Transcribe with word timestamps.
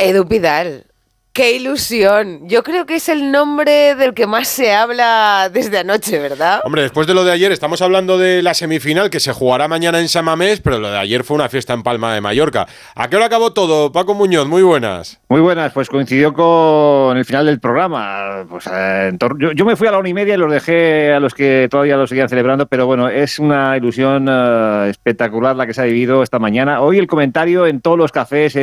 Edu 0.00 0.24
Pidal. 0.26 0.89
¡Qué 1.32 1.52
ilusión! 1.52 2.48
Yo 2.48 2.64
creo 2.64 2.86
que 2.86 2.96
es 2.96 3.08
el 3.08 3.30
nombre 3.30 3.94
del 3.94 4.14
que 4.14 4.26
más 4.26 4.48
se 4.48 4.72
habla 4.72 5.48
desde 5.52 5.78
anoche, 5.78 6.18
¿verdad? 6.18 6.60
Hombre, 6.64 6.82
después 6.82 7.06
de 7.06 7.14
lo 7.14 7.22
de 7.22 7.30
ayer, 7.30 7.52
estamos 7.52 7.80
hablando 7.82 8.18
de 8.18 8.42
la 8.42 8.52
semifinal 8.52 9.10
que 9.10 9.20
se 9.20 9.32
jugará 9.32 9.68
mañana 9.68 10.00
en 10.00 10.08
Samamés, 10.08 10.60
pero 10.60 10.80
lo 10.80 10.90
de 10.90 10.98
ayer 10.98 11.22
fue 11.22 11.36
una 11.36 11.48
fiesta 11.48 11.72
en 11.72 11.84
Palma 11.84 12.12
de 12.12 12.20
Mallorca. 12.20 12.66
¿A 12.96 13.08
qué 13.08 13.14
hora 13.14 13.26
acabó 13.26 13.52
todo? 13.52 13.92
Paco 13.92 14.14
Muñoz, 14.14 14.48
muy 14.48 14.64
buenas. 14.64 15.20
Muy 15.28 15.40
buenas, 15.40 15.72
pues 15.72 15.88
coincidió 15.88 16.32
con 16.34 17.16
el 17.16 17.24
final 17.24 17.46
del 17.46 17.60
programa. 17.60 18.44
Pues, 18.50 18.68
eh, 18.72 19.12
yo, 19.54 19.64
me 19.64 19.76
fui 19.76 19.86
a 19.86 19.92
la 19.92 19.98
una 19.98 20.08
y 20.08 20.14
media 20.14 20.34
y 20.34 20.36
los 20.36 20.50
dejé 20.50 21.12
a 21.12 21.20
los 21.20 21.34
que 21.34 21.68
todavía 21.70 21.96
lo 21.96 22.08
seguían 22.08 22.28
celebrando, 22.28 22.66
pero 22.66 22.86
bueno, 22.86 23.08
es 23.08 23.38
una 23.38 23.76
ilusión 23.76 24.26
eh, 24.28 24.88
espectacular 24.90 25.54
la 25.54 25.68
que 25.68 25.74
se 25.74 25.82
ha 25.82 25.84
vivido 25.84 26.24
esta 26.24 26.40
mañana. 26.40 26.80
Hoy 26.80 26.98
el 26.98 27.06
comentario 27.06 27.68
en 27.68 27.80
todos 27.80 27.96
los 27.96 28.10
cafés, 28.10 28.58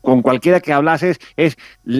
con 0.00 0.22
cualquiera 0.22 0.58
que 0.58 0.72
hablases, 0.72 1.20
es 1.36 1.56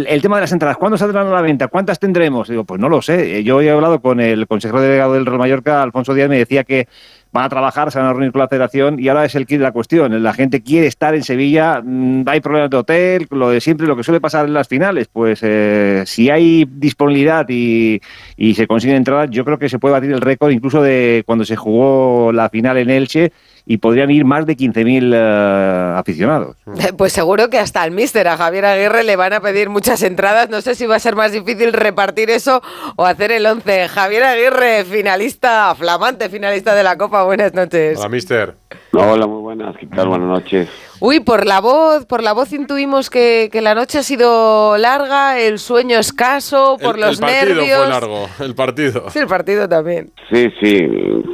el 0.09 0.23
tema 0.23 0.37
de 0.37 0.43
las 0.43 0.53
entradas, 0.53 0.77
¿cuándo 0.77 0.97
saldrán 0.97 1.27
a 1.27 1.31
la 1.31 1.43
venta? 1.43 1.69
¿Cuántas 1.69 1.99
tendremos? 1.99 2.49
Digo, 2.49 2.65
pues 2.65 2.81
no 2.81 2.89
lo 2.89 3.03
sé. 3.03 3.45
Yo 3.45 3.61
he 3.61 3.71
hablado 3.71 4.01
con 4.01 4.21
el 4.21 4.47
consejero 4.47 4.81
delegado 4.81 5.15
del 5.15 5.27
Real 5.27 5.39
Mallorca, 5.39 5.83
Alfonso 5.83 6.15
Díaz, 6.15 6.29
me 6.29 6.39
decía 6.39 6.65
que 6.65 6.89
van 7.31 7.45
a 7.45 7.49
trabajar, 7.51 7.93
se 7.93 7.99
van 7.99 8.09
a 8.09 8.13
reunir 8.13 8.33
con 8.33 8.41
la 8.41 8.49
federación 8.49 8.99
y 8.99 9.09
ahora 9.09 9.27
es 9.27 9.35
el 9.35 9.47
kit 9.47 9.59
de 9.59 9.65
la 9.65 9.73
cuestión. 9.73 10.23
La 10.23 10.33
gente 10.33 10.63
quiere 10.63 10.87
estar 10.87 11.15
en 11.15 11.23
Sevilla, 11.23 11.83
mm, 11.85 12.23
hay 12.27 12.41
problemas 12.41 12.71
de 12.71 12.77
hotel, 12.79 13.27
lo 13.31 13.51
de 13.51 13.61
siempre, 13.61 13.87
lo 13.87 13.97
que 13.97 14.03
suele 14.03 14.21
pasar 14.21 14.47
en 14.47 14.55
las 14.55 14.67
finales. 14.67 15.09
Pues 15.13 15.41
eh, 15.43 16.05
si 16.07 16.31
hay 16.31 16.67
disponibilidad 16.69 17.47
y, 17.49 18.01
y 18.37 18.55
se 18.55 18.67
consiguen 18.67 18.97
entradas, 18.97 19.29
yo 19.31 19.45
creo 19.45 19.59
que 19.59 19.69
se 19.69 19.79
puede 19.79 19.93
batir 19.93 20.13
el 20.13 20.21
récord 20.23 20.51
incluso 20.53 20.83
de 20.83 21.23
cuando 21.27 21.45
se 21.45 21.57
jugó 21.57 22.33
la 22.33 22.49
final 22.49 22.79
en 22.79 22.91
Elche 22.91 23.33
y 23.71 23.77
podrían 23.77 24.11
ir 24.11 24.25
más 24.25 24.47
de 24.47 24.57
15.000 24.57 25.13
uh, 25.13 25.99
aficionados. 25.99 26.57
Pues 26.97 27.13
seguro 27.13 27.51
que 27.51 27.59
hasta 27.59 27.83
al 27.83 27.91
míster, 27.91 28.27
a 28.27 28.37
Javier 28.37 28.65
Aguirre, 28.65 29.05
le 29.05 29.15
van 29.15 29.35
a 29.35 29.41
pedir 29.41 29.69
muchas 29.69 30.03
entradas. 30.03 30.49
No 30.49 30.63
sé 30.63 30.75
si 30.75 30.87
va 30.87 30.97
a 30.97 30.99
ser 30.99 31.15
más 31.15 31.33
difícil 31.33 31.73
repartir 31.73 32.31
eso 32.31 32.63
o 32.97 33.05
hacer 33.05 33.31
el 33.31 33.45
11. 33.45 33.89
Javier 33.89 34.25
Aguirre, 34.25 34.85
finalista, 34.85 35.75
flamante 35.77 36.31
finalista 36.31 36.75
de 36.75 36.83
la 36.83 36.97
Copa. 36.97 37.25
Buenas 37.25 37.53
noches. 37.53 37.99
Hola, 37.99 38.09
mister. 38.09 38.55
Hola, 38.93 39.27
muy 39.27 39.43
buenas. 39.43 39.77
¿Qué 39.77 39.87
tal? 39.87 40.09
Buenas 40.09 40.29
noches. 40.29 40.69
Uy, 41.01 41.21
por 41.21 41.47
la 41.47 41.61
voz, 41.61 42.07
por 42.07 42.23
la 42.23 42.33
voz 42.33 42.53
intuimos 42.53 43.11
que, 43.11 43.51
la 43.63 43.75
noche 43.75 43.99
ha 43.99 44.03
sido 44.03 44.77
larga, 44.79 45.39
el 45.39 45.59
sueño 45.59 45.99
escaso, 45.99 46.77
por 46.81 46.99
los 46.99 47.21
nervios. 47.21 47.69
El 47.69 47.69
partido 47.69 47.79
fue 47.79 47.89
largo, 47.89 48.29
el 48.41 48.55
partido. 48.55 49.11
Sí, 49.11 49.19
el 49.21 49.27
partido 49.27 49.69
también. 49.69 50.11
Sí, 50.33 50.49
sí, 50.61 50.89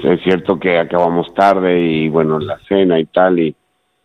es 0.04 0.22
cierto 0.22 0.58
que 0.58 0.78
acabamos 0.78 1.32
tarde 1.34 1.80
y 1.80 2.08
bueno, 2.08 2.38
la 2.38 2.58
cena 2.68 2.98
y 2.98 3.06
tal, 3.06 3.38
y, 3.38 3.54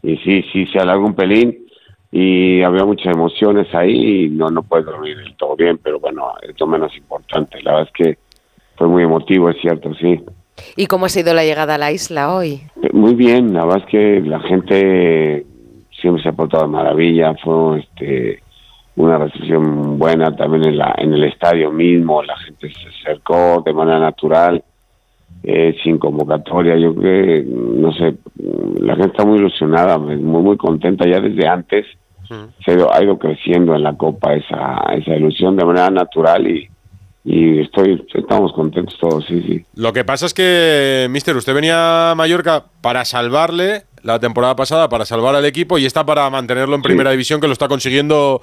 y 0.04 0.18
sí, 0.18 0.44
sí, 0.52 0.66
se 0.68 0.80
alargó 0.80 1.06
un 1.06 1.16
pelín 1.16 1.66
y 2.12 2.62
había 2.64 2.86
muchas 2.86 3.14
emociones 3.14 3.74
ahí 3.74 4.26
y 4.26 4.30
no, 4.30 4.50
no 4.50 4.64
puedes 4.64 4.86
dormir 4.86 5.18
del 5.18 5.36
todo 5.36 5.56
bien, 5.56 5.78
pero 5.78 6.00
bueno, 6.00 6.34
es 6.42 6.60
lo 6.60 6.68
menos 6.68 6.96
importante. 6.98 7.62
La 7.62 7.74
verdad 7.74 7.90
es 7.94 8.06
que 8.06 8.18
fue 8.76 8.88
muy 8.88 9.04
emotivo, 9.04 9.50
es 9.50 9.58
cierto, 9.62 9.94
sí. 9.96 10.24
¿Y 10.76 10.88
cómo 10.88 11.06
ha 11.06 11.10
sido 11.10 11.34
la 11.34 11.44
llegada 11.44 11.76
a 11.76 11.78
la 11.78 11.92
isla 11.92 12.34
hoy? 12.34 12.62
Muy 12.94 13.14
bien, 13.16 13.54
la 13.54 13.66
verdad 13.66 13.84
es 13.86 13.92
que 13.92 14.22
la 14.22 14.40
gente 14.42 15.46
siempre 15.92 16.24
se 16.24 16.30
ha 16.30 16.34
portado 16.34 16.64
de 16.64 16.72
maravilla, 16.72 17.36
fue 17.36 17.80
este 17.80 18.42
una 18.96 19.18
recepción 19.18 19.98
buena 19.98 20.36
también 20.36 20.66
en, 20.66 20.78
la, 20.78 20.94
en 20.98 21.14
el 21.14 21.24
estadio 21.24 21.72
mismo, 21.72 22.22
la 22.22 22.36
gente 22.38 22.70
se 22.70 22.90
acercó 22.90 23.64
de 23.66 23.72
manera 23.72 24.00
natural, 24.00 24.62
eh, 25.44 25.76
sin 25.84 25.98
convocatoria, 25.98 26.76
yo 26.78 26.94
creo 26.94 27.26
que, 27.26 27.46
no 27.48 27.94
sé, 27.94 28.16
la 28.82 28.96
gente 28.96 29.12
está 29.12 29.26
muy 29.26 29.40
ilusionada, 29.40 29.98
muy, 29.98 30.18
muy 30.18 30.58
contenta 30.58 31.06
ya 31.08 31.20
desde 31.20 31.48
antes, 31.48 31.86
se 32.64 32.72
ha 32.72 33.04
ido, 33.04 33.18
creciendo 33.18 33.74
en 33.74 33.82
la 33.82 33.96
Copa 33.96 34.36
esa, 34.36 34.78
esa 34.94 35.16
ilusión 35.16 35.56
de 35.56 35.66
manera 35.66 35.90
natural 35.90 36.48
y, 36.48 36.70
y 37.26 37.60
estoy 37.60 38.06
estamos 38.14 38.54
contentos 38.54 38.98
todos, 39.00 39.26
sí, 39.26 39.42
sí. 39.42 39.66
Lo 39.76 39.94
que 39.94 40.04
pasa 40.04 40.26
es 40.28 40.34
que, 40.34 41.08
mister, 41.10 41.36
usted 41.36 41.54
venía 41.54 42.12
a 42.12 42.16
Mallorca 42.16 42.66
para 42.82 43.04
salvarle 43.06 43.84
la 44.04 44.20
temporada 44.20 44.56
pasada, 44.56 44.90
para 44.90 45.06
salvar 45.06 45.36
al 45.36 45.46
equipo 45.46 45.78
y 45.78 45.86
está 45.86 46.06
para 46.06 46.30
mantenerlo 46.30 46.76
en 46.76 46.82
primera 46.82 47.12
división, 47.12 47.40
que 47.42 47.48
lo 47.48 47.54
está 47.54 47.68
consiguiendo 47.68 48.42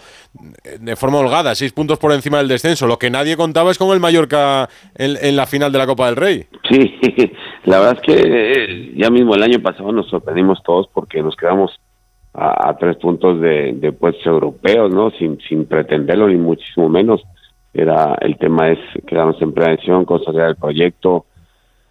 de 0.81 0.97
forma 0.97 1.19
holgada, 1.19 1.55
seis 1.55 1.73
puntos 1.73 1.99
por 1.99 2.13
encima 2.13 2.39
del 2.39 2.49
descenso. 2.49 2.87
Lo 2.87 2.99
que 2.99 3.11
nadie 3.11 3.37
contaba 3.37 3.71
es 3.71 3.79
con 3.79 3.93
el 3.93 4.01
Mallorca 4.01 4.69
en, 4.95 5.37
la 5.37 5.47
final 5.47 5.73
de 5.73 5.79
la 5.79 5.87
Copa 5.87 6.07
del 6.07 6.17
Rey. 6.17 6.47
Sí, 6.69 6.99
la 7.65 7.81
verdad 7.81 7.99
es 8.01 8.01
que 8.03 8.23
eh, 8.25 8.93
ya 8.97 9.11
mismo 9.11 9.35
el 9.35 9.43
año 9.43 9.61
pasado 9.61 9.93
nos 9.93 10.09
sorprendimos 10.09 10.63
todos 10.63 10.89
porque 10.93 11.23
nos 11.23 11.37
quedamos 11.37 11.73
a, 12.35 12.77
tres 12.79 12.97
puntos 12.97 13.41
de, 13.41 13.73
de 13.73 13.93
puestos 13.93 14.27
europeos, 14.27 14.93
¿no? 14.93 15.11
Sin, 15.13 15.39
sin 15.49 15.65
pretenderlo 15.65 16.29
ni 16.29 16.37
muchísimo 16.37 16.89
menos 16.89 17.23
era 17.77 18.17
el 18.21 18.39
tema 18.39 18.71
es 18.71 18.79
quedarnos 19.07 19.41
en 19.43 19.53
prevención, 19.53 20.05
consolidar 20.07 20.49
el 20.49 20.57
proyecto, 20.57 21.27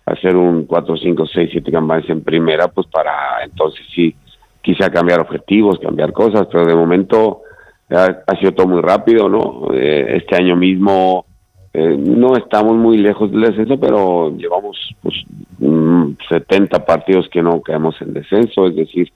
hacer 0.06 0.36
un 0.36 0.66
4, 0.66 0.98
5, 0.98 1.26
6, 1.28 1.50
7 1.52 1.72
campañas 1.72 2.10
en 2.10 2.24
primera, 2.24 2.68
pues 2.68 2.88
para 2.88 3.44
entonces 3.44 3.86
sí, 3.94 4.16
quizá 4.62 4.90
cambiar 4.90 5.20
objetivos, 5.20 5.80
cambiar 5.80 6.12
cosas, 6.12 6.48
pero 6.52 6.66
de 6.66 6.76
momento 6.76 7.42
ha, 7.90 8.36
sido 8.40 8.54
todo 8.54 8.68
muy 8.68 8.82
rápido, 8.82 9.30
¿no? 9.30 9.68
Eh, 9.74 10.18
este 10.18 10.36
año 10.36 10.56
mismo 10.56 11.26
eh, 11.74 11.98
no 11.98 12.36
estamos 12.36 12.76
muy 12.76 12.98
lejos 12.98 13.32
del 13.32 13.42
descenso, 13.42 13.80
pero 13.80 14.36
llevamos 14.36 14.78
pues 15.02 15.16
70 16.30 16.80
mm, 16.80 16.86
partidos 16.86 17.28
que 17.30 17.42
no 17.42 17.62
quedamos 17.62 18.00
en 18.02 18.14
descenso, 18.14 18.68
es 18.68 18.76
decir, 18.76 19.12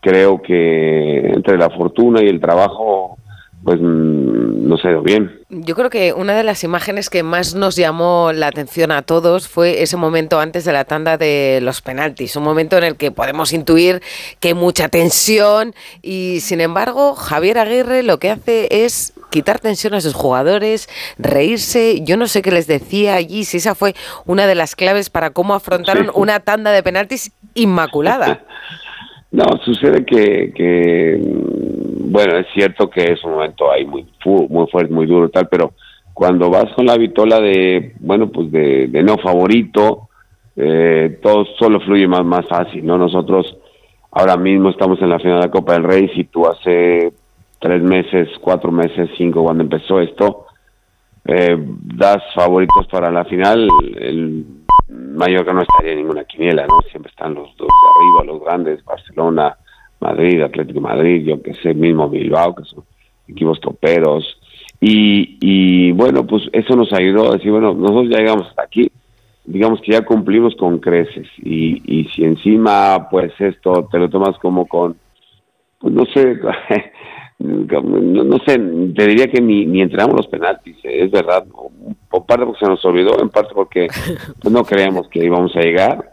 creo 0.00 0.40
que 0.40 1.30
entre 1.30 1.58
la 1.58 1.70
fortuna 1.70 2.22
y 2.22 2.28
el 2.28 2.40
trabajo 2.40 3.16
pues 3.66 3.80
mm, 3.80 4.68
no 4.68 4.78
se 4.78 4.88
ha 4.88 5.00
bien. 5.00 5.40
Yo 5.50 5.74
creo 5.74 5.90
que 5.90 6.12
una 6.12 6.34
de 6.34 6.44
las 6.44 6.62
imágenes 6.62 7.10
que 7.10 7.24
más 7.24 7.56
nos 7.56 7.74
llamó 7.74 8.30
la 8.32 8.46
atención 8.46 8.92
a 8.92 9.02
todos 9.02 9.48
fue 9.48 9.82
ese 9.82 9.96
momento 9.96 10.38
antes 10.38 10.64
de 10.64 10.72
la 10.72 10.84
tanda 10.84 11.18
de 11.18 11.58
los 11.60 11.82
penaltis, 11.82 12.36
un 12.36 12.44
momento 12.44 12.78
en 12.78 12.84
el 12.84 12.96
que 12.96 13.10
podemos 13.10 13.52
intuir 13.52 14.02
que 14.38 14.48
hay 14.48 14.54
mucha 14.54 14.88
tensión 14.88 15.74
y 16.00 16.38
sin 16.40 16.60
embargo 16.60 17.16
Javier 17.16 17.58
Aguirre 17.58 18.04
lo 18.04 18.20
que 18.20 18.30
hace 18.30 18.68
es 18.70 19.12
quitar 19.30 19.58
tensión 19.58 19.94
a 19.94 20.00
sus 20.00 20.14
jugadores, 20.14 20.88
reírse, 21.18 22.02
yo 22.02 22.16
no 22.16 22.28
sé 22.28 22.42
qué 22.42 22.52
les 22.52 22.68
decía 22.68 23.16
allí, 23.16 23.44
si 23.44 23.56
esa 23.56 23.74
fue 23.74 23.96
una 24.26 24.46
de 24.46 24.54
las 24.54 24.76
claves 24.76 25.10
para 25.10 25.30
cómo 25.30 25.54
afrontaron 25.54 26.12
una 26.14 26.38
tanda 26.38 26.70
de 26.70 26.84
penaltis 26.84 27.32
inmaculada. 27.54 28.44
No, 29.36 29.44
sucede 29.62 30.02
que, 30.06 30.50
que 30.54 31.20
bueno, 31.20 32.38
es 32.38 32.46
cierto 32.54 32.88
que 32.88 33.12
es 33.12 33.22
un 33.22 33.32
momento 33.32 33.70
ahí 33.70 33.84
muy, 33.84 34.06
muy 34.48 34.66
fuerte, 34.68 34.94
muy 34.94 35.04
duro, 35.04 35.28
tal, 35.28 35.46
pero 35.50 35.74
cuando 36.14 36.48
vas 36.48 36.72
con 36.74 36.86
la 36.86 36.96
vitola 36.96 37.38
de, 37.38 37.92
bueno, 38.00 38.28
pues 38.28 38.50
de, 38.50 38.88
no 39.04 39.18
favorito, 39.18 40.08
eh, 40.56 41.18
todo 41.22 41.44
solo 41.58 41.80
fluye 41.80 42.08
más, 42.08 42.24
más 42.24 42.46
fácil, 42.48 42.86
¿no? 42.86 42.96
Nosotros 42.96 43.58
ahora 44.10 44.38
mismo 44.38 44.70
estamos 44.70 45.02
en 45.02 45.10
la 45.10 45.18
final 45.18 45.40
de 45.40 45.46
la 45.48 45.52
Copa 45.52 45.74
del 45.74 45.84
Rey, 45.84 46.08
si 46.14 46.24
tú 46.24 46.46
hace 46.46 47.12
tres 47.60 47.82
meses, 47.82 48.30
cuatro 48.40 48.72
meses, 48.72 49.10
cinco, 49.18 49.44
cuando 49.44 49.64
empezó 49.64 50.00
esto, 50.00 50.46
eh, 51.26 51.58
das 51.58 52.22
favoritos 52.34 52.86
para 52.90 53.10
la 53.10 53.26
final, 53.26 53.68
el 54.00 54.46
Mallorca 54.88 55.52
no 55.52 55.62
estaría 55.62 55.92
en 55.92 55.98
ninguna 55.98 56.24
quiniela, 56.24 56.66
¿no? 56.66 56.80
Siempre 56.90 57.10
están 57.10 57.34
los 57.34 57.56
dos 57.56 57.68
de 57.68 58.22
arriba, 58.22 58.32
los 58.32 58.44
grandes, 58.44 58.84
Barcelona, 58.84 59.56
Madrid, 60.00 60.42
Atlético 60.42 60.80
Madrid, 60.80 61.24
yo 61.26 61.42
que 61.42 61.54
sé, 61.54 61.74
mismo 61.74 62.08
Bilbao, 62.08 62.54
que 62.54 62.64
son 62.64 62.84
equipos 63.28 63.60
toperos. 63.60 64.38
Y, 64.80 65.38
y 65.40 65.92
bueno, 65.92 66.26
pues 66.26 66.44
eso 66.52 66.76
nos 66.76 66.92
ayudó 66.92 67.30
a 67.30 67.36
decir, 67.36 67.50
bueno, 67.50 67.74
nosotros 67.74 68.10
ya 68.10 68.18
llegamos 68.18 68.48
hasta 68.48 68.62
aquí, 68.62 68.90
digamos 69.44 69.80
que 69.80 69.92
ya 69.92 70.04
cumplimos 70.04 70.54
con 70.56 70.78
creces. 70.78 71.26
Y, 71.38 71.82
y 71.84 72.04
si 72.10 72.24
encima, 72.24 73.08
pues 73.10 73.32
esto 73.40 73.88
te 73.90 73.98
lo 73.98 74.08
tomas 74.08 74.38
como 74.38 74.66
con, 74.66 74.96
pues 75.80 75.94
no 75.94 76.04
sé, 76.06 76.38
no, 77.38 78.38
sé, 78.46 78.58
te 78.94 79.06
diría 79.06 79.28
que 79.28 79.40
ni, 79.40 79.66
ni 79.66 79.82
entregamos 79.82 80.16
los 80.16 80.26
penaltis, 80.26 80.76
eh, 80.84 81.04
es 81.04 81.10
verdad, 81.10 81.44
por 82.08 82.24
parte 82.24 82.46
porque 82.46 82.64
se 82.64 82.70
nos 82.70 82.84
olvidó, 82.84 83.20
en 83.20 83.28
parte 83.28 83.52
porque 83.54 83.88
pues, 84.40 84.52
no 84.52 84.64
creemos 84.64 85.08
que 85.08 85.24
íbamos 85.24 85.54
a 85.56 85.60
llegar. 85.60 86.12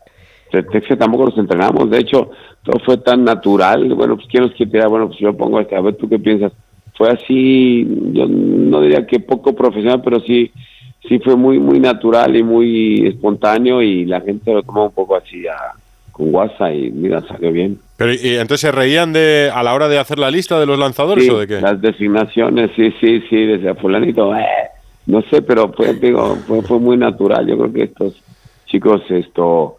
Que 0.51 0.95
tampoco 0.95 1.25
nos 1.25 1.37
entrenamos, 1.39 1.89
de 1.89 1.97
hecho, 1.97 2.29
todo 2.61 2.79
fue 2.85 2.97
tan 2.97 3.23
natural, 3.23 3.91
bueno, 3.95 4.15
pues 4.17 4.27
quién 4.27 4.43
nos 4.43 4.51
quiere 4.51 4.85
bueno, 4.85 5.07
pues 5.07 5.17
yo 5.19 5.35
pongo 5.35 5.59
este, 5.59 5.75
a 5.75 5.81
ver 5.81 5.95
tú 5.95 6.07
qué 6.07 6.19
piensas. 6.19 6.51
Fue 6.95 7.09
así, 7.09 7.83
yo 8.11 8.27
no 8.27 8.81
diría 8.81 9.07
que 9.07 9.19
poco 9.19 9.55
profesional, 9.55 10.03
pero 10.03 10.19
sí 10.19 10.51
sí 11.07 11.19
fue 11.19 11.35
muy 11.35 11.59
muy 11.59 11.79
natural 11.79 12.35
y 12.35 12.43
muy 12.43 13.07
espontáneo 13.07 13.81
y 13.81 14.05
la 14.05 14.21
gente 14.21 14.53
lo 14.53 14.63
tomó 14.63 14.85
un 14.85 14.91
poco 14.91 15.15
así 15.15 15.43
con 16.13 16.31
guasa 16.31 16.71
y 16.71 16.91
mira, 16.91 17.21
salió 17.27 17.51
bien. 17.51 17.79
Pero 17.97 18.13
y 18.13 18.35
entonces 18.35 18.61
se 18.61 18.71
reían 18.71 19.11
de 19.11 19.51
a 19.53 19.63
la 19.63 19.73
hora 19.73 19.89
de 19.89 19.97
hacer 19.97 20.19
la 20.19 20.31
lista 20.31 20.59
de 20.59 20.65
los 20.65 20.79
lanzadores 20.79 21.27
o 21.29 21.39
de 21.39 21.47
qué? 21.47 21.59
Las 21.59 21.81
designaciones, 21.81 22.71
sí, 22.75 22.93
sí, 23.01 23.21
sí, 23.29 23.45
desde 23.45 23.73
fulanito, 23.75 24.33
eh, 24.35 24.45
no 25.07 25.21
sé, 25.23 25.41
pero 25.41 25.73
fue 25.73 25.93
digo, 25.95 26.37
fue, 26.47 26.61
fue 26.61 26.79
muy 26.79 26.95
natural. 26.95 27.45
Yo 27.47 27.57
creo 27.57 27.73
que 27.73 27.83
estos 27.83 28.21
chicos 28.67 29.01
esto 29.09 29.75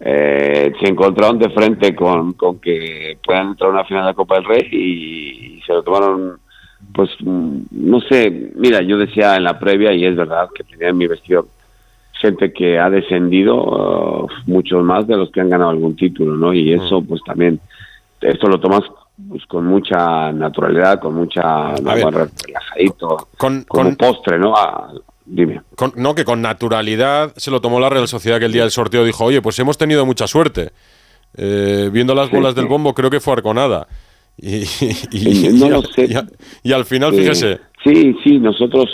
eh, 0.00 0.72
se 0.80 0.88
encontraron 0.88 1.38
de 1.38 1.50
frente 1.50 1.94
con, 1.94 2.32
con, 2.34 2.60
que 2.60 3.18
puedan 3.24 3.48
entrar 3.48 3.70
a 3.70 3.74
una 3.74 3.84
final 3.84 4.04
de 4.04 4.10
la 4.10 4.14
Copa 4.14 4.36
del 4.36 4.44
Rey 4.44 4.68
y, 4.70 5.60
se 5.66 5.72
lo 5.72 5.82
tomaron 5.82 6.38
pues, 6.92 7.10
mm, 7.20 7.58
no 7.70 8.00
sé, 8.00 8.50
mira, 8.56 8.82
yo 8.82 8.98
decía 8.98 9.36
en 9.36 9.44
la 9.44 9.58
previa, 9.58 9.92
y 9.92 10.04
es 10.04 10.16
verdad, 10.16 10.48
que 10.54 10.64
tenía 10.64 10.88
en 10.88 10.96
mi 10.96 11.06
vestido 11.06 11.46
gente 12.22 12.52
que 12.52 12.78
ha 12.78 12.88
descendido, 12.88 13.56
uh, 14.24 14.28
muchos 14.46 14.82
más 14.82 15.06
de 15.06 15.16
los 15.16 15.30
que 15.30 15.40
han 15.42 15.50
ganado 15.50 15.70
algún 15.70 15.94
título, 15.96 16.34
¿no? 16.36 16.54
Y 16.54 16.72
eso, 16.72 17.02
pues 17.02 17.20
también, 17.26 17.60
esto 18.20 18.46
lo 18.48 18.58
tomas 18.58 18.82
pues, 19.28 19.44
con 19.46 19.66
mucha 19.66 20.32
naturalidad, 20.32 20.98
con 21.00 21.14
mucha, 21.14 21.72
ver. 21.82 22.30
relajadito, 22.46 23.28
Con- 23.36 23.64
con- 23.64 23.96
postre, 23.96 24.38
¿no? 24.38 24.54
A- 24.56 24.92
dime. 25.26 25.60
Con- 25.76 25.92
no, 25.96 26.14
que 26.14 26.24
con 26.24 26.40
naturalidad 26.40 27.32
se 27.36 27.50
lo 27.50 27.60
tomó 27.60 27.78
la 27.80 27.90
Real 27.90 28.08
Sociedad 28.08 28.38
que 28.38 28.46
el 28.46 28.52
día 28.52 28.62
del 28.62 28.70
sorteo 28.70 29.04
dijo, 29.04 29.24
oye, 29.24 29.42
pues 29.42 29.58
hemos 29.58 29.76
tenido 29.76 30.06
mucha 30.06 30.26
suerte. 30.26 30.70
Eh, 31.36 31.90
viendo 31.92 32.14
las 32.14 32.30
bolas 32.30 32.54
del 32.54 32.66
bombo, 32.66 32.94
creo 32.94 33.10
que 33.10 33.20
fue 33.20 33.34
Arconada. 33.34 33.86
Y, 34.38 34.62
y- 35.12 35.48
No 35.52 35.66
y 35.66 35.70
lo 35.70 35.76
al- 35.76 35.86
sé. 35.94 36.08
y 36.62 36.72
al 36.72 36.84
final, 36.86 37.12
Eh, 37.12 37.18
fíjese, 37.18 37.58
Sí, 37.84 38.16
sí, 38.24 38.38
nosotros, 38.38 38.88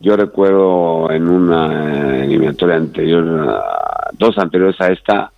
yo 0.00 0.16
recuerdo 0.16 1.10
en 1.10 1.28
una 1.28 2.24
eliminatoria 2.24 2.76
anterior, 2.76 3.62
dos 4.18 4.38
anteriores 4.38 4.80
a 4.80 4.88
esta, 4.88 5.32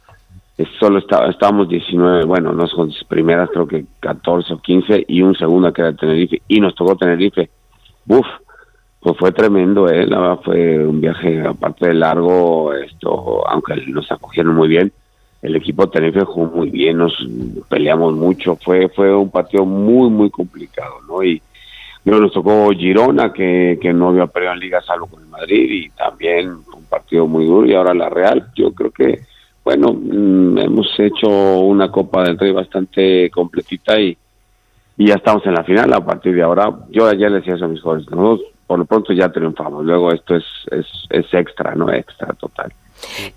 eh, 0.58 0.66
solo 0.80 0.98
estaba, 0.98 1.28
estábamos 1.28 1.68
19, 1.68 2.24
bueno, 2.24 2.52
no 2.52 2.66
son 2.66 2.88
las 2.88 3.04
primeras, 3.04 3.50
creo 3.50 3.66
que 3.66 3.84
14 4.00 4.54
o 4.54 4.58
15, 4.58 5.04
y 5.08 5.22
un 5.22 5.34
segundo 5.34 5.72
que 5.72 5.82
era 5.82 5.92
Tenerife, 5.92 6.40
y 6.48 6.60
nos 6.60 6.74
tocó 6.74 6.96
Tenerife. 6.96 7.50
Uf, 8.08 8.26
pues 9.00 9.16
fue 9.18 9.32
tremendo, 9.32 9.88
¿eh? 9.88 10.06
La 10.06 10.18
verdad 10.18 10.40
fue 10.42 10.86
un 10.86 11.00
viaje, 11.00 11.42
aparte 11.46 11.88
de 11.88 11.94
largo, 11.94 12.72
esto, 12.72 13.46
aunque 13.48 13.76
nos 13.88 14.10
acogieron 14.10 14.54
muy 14.54 14.68
bien, 14.68 14.92
el 15.42 15.56
equipo 15.56 15.88
Tenerife 15.88 16.24
jugó 16.24 16.46
muy 16.46 16.70
bien, 16.70 16.98
nos 16.98 17.14
peleamos 17.68 18.14
mucho, 18.14 18.56
fue 18.56 18.88
fue 18.88 19.14
un 19.14 19.30
partido 19.30 19.66
muy, 19.66 20.08
muy 20.08 20.30
complicado, 20.30 20.94
¿no? 21.06 21.22
Y 21.22 21.42
luego 22.10 22.24
nos 22.24 22.32
tocó 22.32 22.70
Girona, 22.70 23.32
que, 23.32 23.78
que 23.80 23.92
no 23.92 24.08
había 24.08 24.26
perdido 24.26 24.52
en 24.52 24.60
Liga 24.60 24.80
salvo 24.82 25.06
con 25.06 25.22
el 25.22 25.28
Madrid, 25.28 25.70
y 25.70 25.90
también 25.90 26.50
un 26.50 26.84
partido 26.88 27.26
muy 27.26 27.46
duro, 27.46 27.66
y 27.66 27.74
ahora 27.74 27.94
la 27.94 28.08
Real, 28.08 28.48
yo 28.54 28.72
creo 28.72 28.90
que, 28.90 29.20
bueno, 29.64 29.92
mm, 29.92 30.58
hemos 30.58 30.88
hecho 30.98 31.28
una 31.60 31.90
Copa 31.90 32.22
del 32.22 32.38
Rey 32.38 32.52
bastante 32.52 33.28
completita 33.30 33.98
y, 34.00 34.16
y 34.96 35.06
ya 35.06 35.14
estamos 35.14 35.44
en 35.46 35.54
la 35.54 35.64
final, 35.64 35.92
a 35.92 36.04
partir 36.04 36.34
de 36.34 36.42
ahora, 36.42 36.72
yo 36.90 37.06
ayer 37.06 37.30
le 37.30 37.38
decía 37.38 37.54
eso 37.54 37.64
a 37.64 37.68
mis 37.68 37.82
jóvenes, 37.82 38.10
nosotros 38.10 38.52
por 38.66 38.78
lo 38.78 38.84
pronto 38.84 39.12
ya 39.12 39.30
triunfamos, 39.30 39.84
luego 39.84 40.12
esto 40.12 40.36
es, 40.36 40.44
es, 40.70 40.86
es 41.10 41.26
extra, 41.34 41.74
no 41.74 41.92
extra 41.92 42.28
total. 42.34 42.72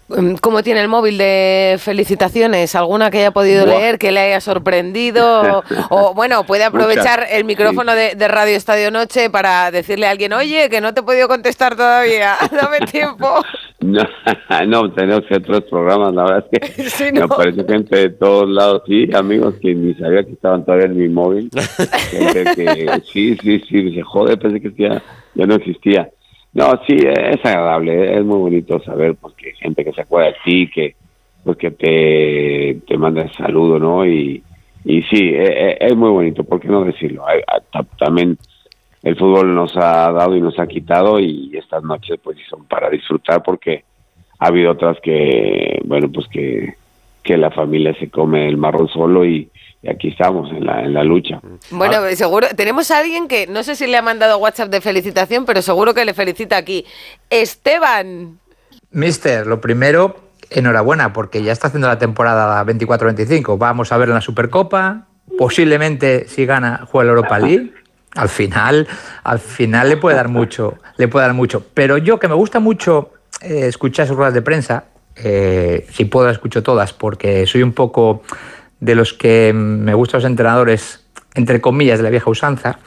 Mm, 0.09 0.35
¿Cómo 0.35 0.63
tiene 0.63 0.81
el 0.81 0.87
móvil 0.87 1.17
de 1.17 1.75
felicitaciones? 1.79 2.75
¿Alguna 2.75 3.11
que 3.11 3.19
haya 3.19 3.31
podido 3.31 3.65
Buah. 3.65 3.77
leer, 3.77 3.99
que 3.99 4.11
le 4.11 4.19
haya 4.19 4.41
sorprendido? 4.41 5.63
o, 5.89 6.13
bueno, 6.13 6.45
puede 6.45 6.63
aprovechar 6.63 7.19
Muchas, 7.19 7.33
el 7.33 7.45
micrófono 7.45 7.93
de, 7.93 8.15
de 8.15 8.27
Radio 8.27 8.55
Estadio 8.55 8.89
Noche 8.91 9.29
para 9.29 9.69
decirle 9.71 10.07
a 10.07 10.11
alguien, 10.11 10.33
oye, 10.33 10.69
que 10.69 10.81
no 10.81 10.93
te 10.93 11.01
he 11.01 11.03
podido 11.03 11.27
contestar 11.27 11.75
todavía, 11.75 12.35
dame 12.51 12.79
tiempo. 12.81 13.43
No, 13.81 14.03
no, 14.67 14.91
tenemos 14.91 15.21
que 15.29 15.35
otros 15.35 15.63
programas, 15.69 16.13
la 16.13 16.23
verdad 16.23 16.45
es 16.51 16.59
que 16.59 16.89
Sí, 16.89 17.05
me 17.13 17.19
¿no? 17.21 17.25
aparece 17.27 17.63
gente 17.63 17.95
de 17.95 18.09
todos 18.09 18.49
lados, 18.49 18.81
sí, 18.85 19.09
amigos 19.13 19.55
que 19.61 19.73
ni 19.73 19.93
sabía 19.93 20.21
que 20.25 20.33
estaban 20.33 20.65
todavía 20.65 20.87
en 20.87 20.97
mi 20.97 21.07
móvil, 21.07 21.49
gente 22.11 22.43
que 22.57 23.01
sí, 23.09 23.37
sí, 23.41 23.63
sí, 23.69 23.81
dice, 23.83 24.01
joder, 24.01 24.37
pensé 24.37 24.59
que 24.59 24.73
ya, 24.77 25.01
ya 25.33 25.45
no 25.45 25.55
existía. 25.55 26.09
No, 26.53 26.71
sí, 26.87 26.97
es 26.97 27.45
agradable, 27.45 28.17
es 28.17 28.25
muy 28.25 28.37
bonito 28.37 28.79
saber 28.81 29.15
porque 29.15 29.53
gente 29.53 29.85
que 29.85 29.93
se 29.93 30.01
acuerda 30.01 30.29
de 30.29 30.35
ti, 30.43 30.67
que 30.67 30.95
pues 31.43 31.57
que 31.57 31.71
te, 31.71 32.81
te 32.87 32.97
manda 32.97 33.21
el 33.21 33.31
saludo, 33.33 33.79
¿no? 33.79 34.05
Y, 34.05 34.43
y 34.83 35.01
sí, 35.03 35.29
e- 35.29 35.71
e- 35.71 35.77
es, 35.79 35.95
muy 35.95 36.09
bonito, 36.09 36.43
¿por 36.43 36.59
qué 36.59 36.67
no 36.67 36.83
decirlo? 36.83 37.23
También 37.97 38.37
el 39.03 39.15
fútbol 39.15 39.53
nos 39.53 39.75
ha 39.77 40.11
dado 40.11 40.35
y 40.35 40.41
nos 40.41 40.59
ha 40.59 40.67
quitado 40.67 41.19
y 41.19 41.55
estas 41.55 41.83
noches 41.83 42.19
pues 42.21 42.37
son 42.49 42.65
para 42.65 42.89
disfrutar 42.89 43.41
porque 43.43 43.83
ha 44.39 44.47
habido 44.47 44.71
otras 44.71 44.99
que, 45.01 45.79
bueno, 45.85 46.11
pues 46.11 46.27
que, 46.27 46.73
que 47.23 47.37
la 47.37 47.51
familia 47.51 47.93
se 47.99 48.09
come 48.09 48.47
el 48.47 48.57
marrón 48.57 48.87
solo 48.89 49.25
y, 49.25 49.49
y 49.81 49.89
aquí 49.89 50.09
estamos 50.09 50.51
en 50.51 50.65
la, 50.65 50.81
en 50.81 50.93
la 50.93 51.03
lucha. 51.03 51.39
Bueno, 51.71 52.01
seguro, 52.15 52.47
tenemos 52.55 52.91
a 52.91 52.99
alguien 52.99 53.27
que 53.27 53.47
no 53.47 53.63
sé 53.63 53.75
si 53.75 53.87
le 53.87 53.95
ha 53.97 54.01
mandado 54.01 54.37
WhatsApp 54.37 54.69
de 54.69 54.81
felicitación, 54.81 55.45
pero 55.45 55.61
seguro 55.61 55.93
que 55.93 56.03
le 56.03 56.13
felicita 56.13 56.57
aquí. 56.57 56.85
Esteban. 57.29 58.39
Mister, 58.91 59.47
lo 59.47 59.61
primero, 59.61 60.17
enhorabuena, 60.49 61.13
porque 61.13 61.43
ya 61.43 61.53
está 61.53 61.67
haciendo 61.67 61.87
la 61.87 61.97
temporada 61.97 62.63
24-25. 62.65 63.57
Vamos 63.57 63.91
a 63.91 63.97
ver 63.97 64.09
en 64.09 64.15
la 64.15 64.21
Supercopa. 64.21 65.05
Posiblemente, 65.37 66.27
si 66.27 66.45
gana, 66.45 66.85
juega 66.91 67.05
la 67.05 67.11
Europa 67.11 67.39
League. 67.39 67.73
Al 68.15 68.27
final, 68.27 68.87
al 69.23 69.39
final 69.39 69.87
le 69.87 69.97
puede 69.97 70.15
dar 70.15 70.29
mucho, 70.29 70.79
le 70.97 71.07
puede 71.07 71.27
dar 71.27 71.35
mucho. 71.35 71.63
Pero 71.73 71.97
yo 71.97 72.19
que 72.19 72.27
me 72.27 72.33
gusta 72.33 72.59
mucho 72.59 73.11
eh, 73.41 73.67
escuchar 73.67 74.07
sus 74.07 74.17
ruedas 74.17 74.33
de 74.33 74.41
prensa, 74.41 74.85
eh, 75.15 75.85
si 75.91 76.05
puedo 76.05 76.25
las 76.25 76.37
escucho 76.37 76.63
todas, 76.63 76.91
porque 76.91 77.45
soy 77.45 77.61
un 77.61 77.73
poco 77.73 78.23
de 78.79 78.95
los 78.95 79.13
que 79.13 79.51
me 79.53 79.93
gustan 79.93 80.19
los 80.19 80.29
entrenadores, 80.29 81.05
entre 81.35 81.61
comillas, 81.61 81.99
de 81.99 82.03
la 82.03 82.09
vieja 82.09 82.29
usanza. 82.29 82.79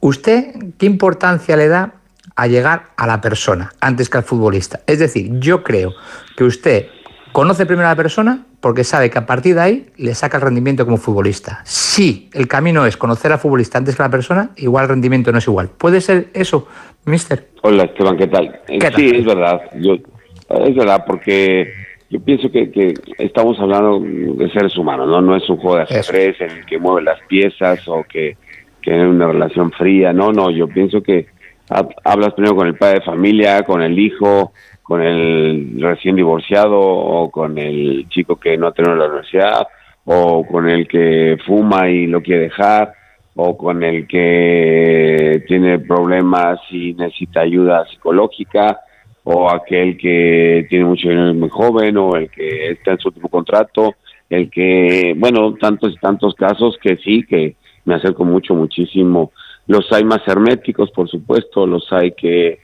¿Usted 0.00 0.54
qué 0.78 0.86
importancia 0.86 1.56
le 1.56 1.68
da 1.68 1.94
a 2.36 2.46
llegar 2.46 2.90
a 2.96 3.06
la 3.06 3.20
persona 3.20 3.72
antes 3.80 4.08
que 4.08 4.18
al 4.18 4.24
futbolista? 4.24 4.80
Es 4.86 4.98
decir, 4.98 5.38
yo 5.38 5.62
creo 5.62 5.92
que 6.36 6.44
usted 6.44 6.86
conoce 7.32 7.66
primero 7.66 7.86
a 7.86 7.92
la 7.92 7.96
persona 7.96 8.44
porque 8.60 8.84
sabe 8.84 9.08
que 9.10 9.18
a 9.18 9.26
partir 9.26 9.54
de 9.54 9.60
ahí 9.60 9.86
le 9.96 10.14
saca 10.14 10.36
el 10.36 10.42
rendimiento 10.42 10.84
como 10.84 10.96
futbolista. 10.96 11.60
Si 11.64 12.28
el 12.34 12.48
camino 12.48 12.84
es 12.86 12.96
conocer 12.96 13.32
al 13.32 13.38
futbolista 13.38 13.78
antes 13.78 13.96
que 13.96 14.02
a 14.02 14.06
la 14.06 14.10
persona, 14.10 14.50
igual 14.56 14.84
el 14.84 14.90
rendimiento 14.90 15.32
no 15.32 15.38
es 15.38 15.46
igual. 15.46 15.68
¿Puede 15.68 16.00
ser 16.00 16.28
eso, 16.34 16.66
mister? 17.04 17.48
Hola 17.62 17.84
Esteban, 17.84 18.16
¿qué 18.16 18.26
tal? 18.26 18.60
¿Qué 18.66 18.78
tal? 18.78 18.94
Sí, 18.94 19.10
es 19.14 19.24
verdad, 19.24 19.60
yo, 19.76 19.94
es 19.94 20.74
verdad 20.74 21.04
porque 21.06 21.72
yo 22.10 22.20
pienso 22.20 22.50
que, 22.50 22.70
que 22.70 22.92
estamos 23.18 23.58
hablando 23.60 24.00
de 24.00 24.50
seres 24.50 24.76
humanos, 24.76 25.08
¿no? 25.08 25.20
No 25.20 25.36
es 25.36 25.48
un 25.48 25.56
juego 25.58 25.76
de 25.76 25.82
ajedrez 25.84 26.40
en 26.40 26.50
el 26.50 26.66
que 26.66 26.78
mueve 26.78 27.02
las 27.02 27.20
piezas 27.28 27.86
o 27.88 28.02
que, 28.02 28.36
que 28.82 28.92
hay 28.92 29.00
una 29.00 29.28
relación 29.28 29.70
fría, 29.72 30.12
no, 30.12 30.32
no, 30.32 30.50
yo 30.50 30.66
pienso 30.68 31.02
que 31.02 31.26
ha- 31.70 31.86
hablas 32.04 32.34
primero 32.34 32.56
con 32.56 32.66
el 32.66 32.74
padre 32.74 32.98
de 32.98 33.04
familia, 33.04 33.62
con 33.62 33.80
el 33.82 33.96
hijo, 33.98 34.52
con 34.82 35.02
el 35.02 35.76
recién 35.80 36.16
divorciado 36.16 36.80
o 36.80 37.30
con 37.30 37.56
el 37.58 38.08
chico 38.08 38.36
que 38.36 38.56
no 38.58 38.66
ha 38.66 38.72
tenido 38.72 38.96
la 38.96 39.06
universidad 39.06 39.68
o 40.04 40.44
con 40.44 40.68
el 40.68 40.88
que 40.88 41.36
fuma 41.46 41.88
y 41.88 42.06
lo 42.08 42.20
quiere 42.22 42.42
dejar 42.44 42.92
o 43.36 43.56
con 43.56 43.84
el 43.84 44.08
que 44.08 45.44
tiene 45.46 45.78
problemas 45.78 46.58
y 46.70 46.94
necesita 46.94 47.42
ayuda 47.42 47.86
psicológica 47.86 48.80
o 49.24 49.50
aquel 49.50 49.96
que 49.98 50.66
tiene 50.68 50.84
mucho 50.84 51.08
dinero 51.08 51.34
muy 51.34 51.48
joven 51.48 51.96
o 51.98 52.16
el 52.16 52.30
que 52.30 52.70
está 52.72 52.92
en 52.92 52.98
su 52.98 53.08
último 53.08 53.28
contrato 53.28 53.94
el 54.28 54.50
que 54.50 55.14
bueno 55.16 55.54
tantos 55.54 55.92
y 55.92 55.98
tantos 55.98 56.34
casos 56.34 56.78
que 56.82 56.96
sí 56.96 57.24
que 57.28 57.56
me 57.84 57.94
acerco 57.94 58.24
mucho 58.24 58.54
muchísimo 58.54 59.32
los 59.66 59.90
hay 59.92 60.04
más 60.04 60.26
herméticos 60.26 60.90
por 60.90 61.08
supuesto 61.08 61.66
los 61.66 61.92
hay 61.92 62.12
que 62.12 62.60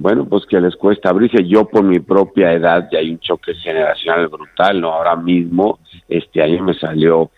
bueno, 0.00 0.24
pues 0.24 0.46
que 0.46 0.58
les 0.58 0.76
cuesta 0.76 1.10
abrirse. 1.10 1.46
Yo 1.46 1.66
por 1.66 1.82
mi 1.82 2.00
propia 2.00 2.54
edad 2.54 2.88
ya 2.90 3.00
hay 3.00 3.10
un 3.10 3.18
choque 3.18 3.52
generacional 3.52 4.28
brutal, 4.28 4.80
¿no? 4.80 4.94
Ahora 4.94 5.14
mismo, 5.14 5.78
este 6.08 6.42
año 6.42 6.64
me 6.64 6.72
salió, 6.72 7.30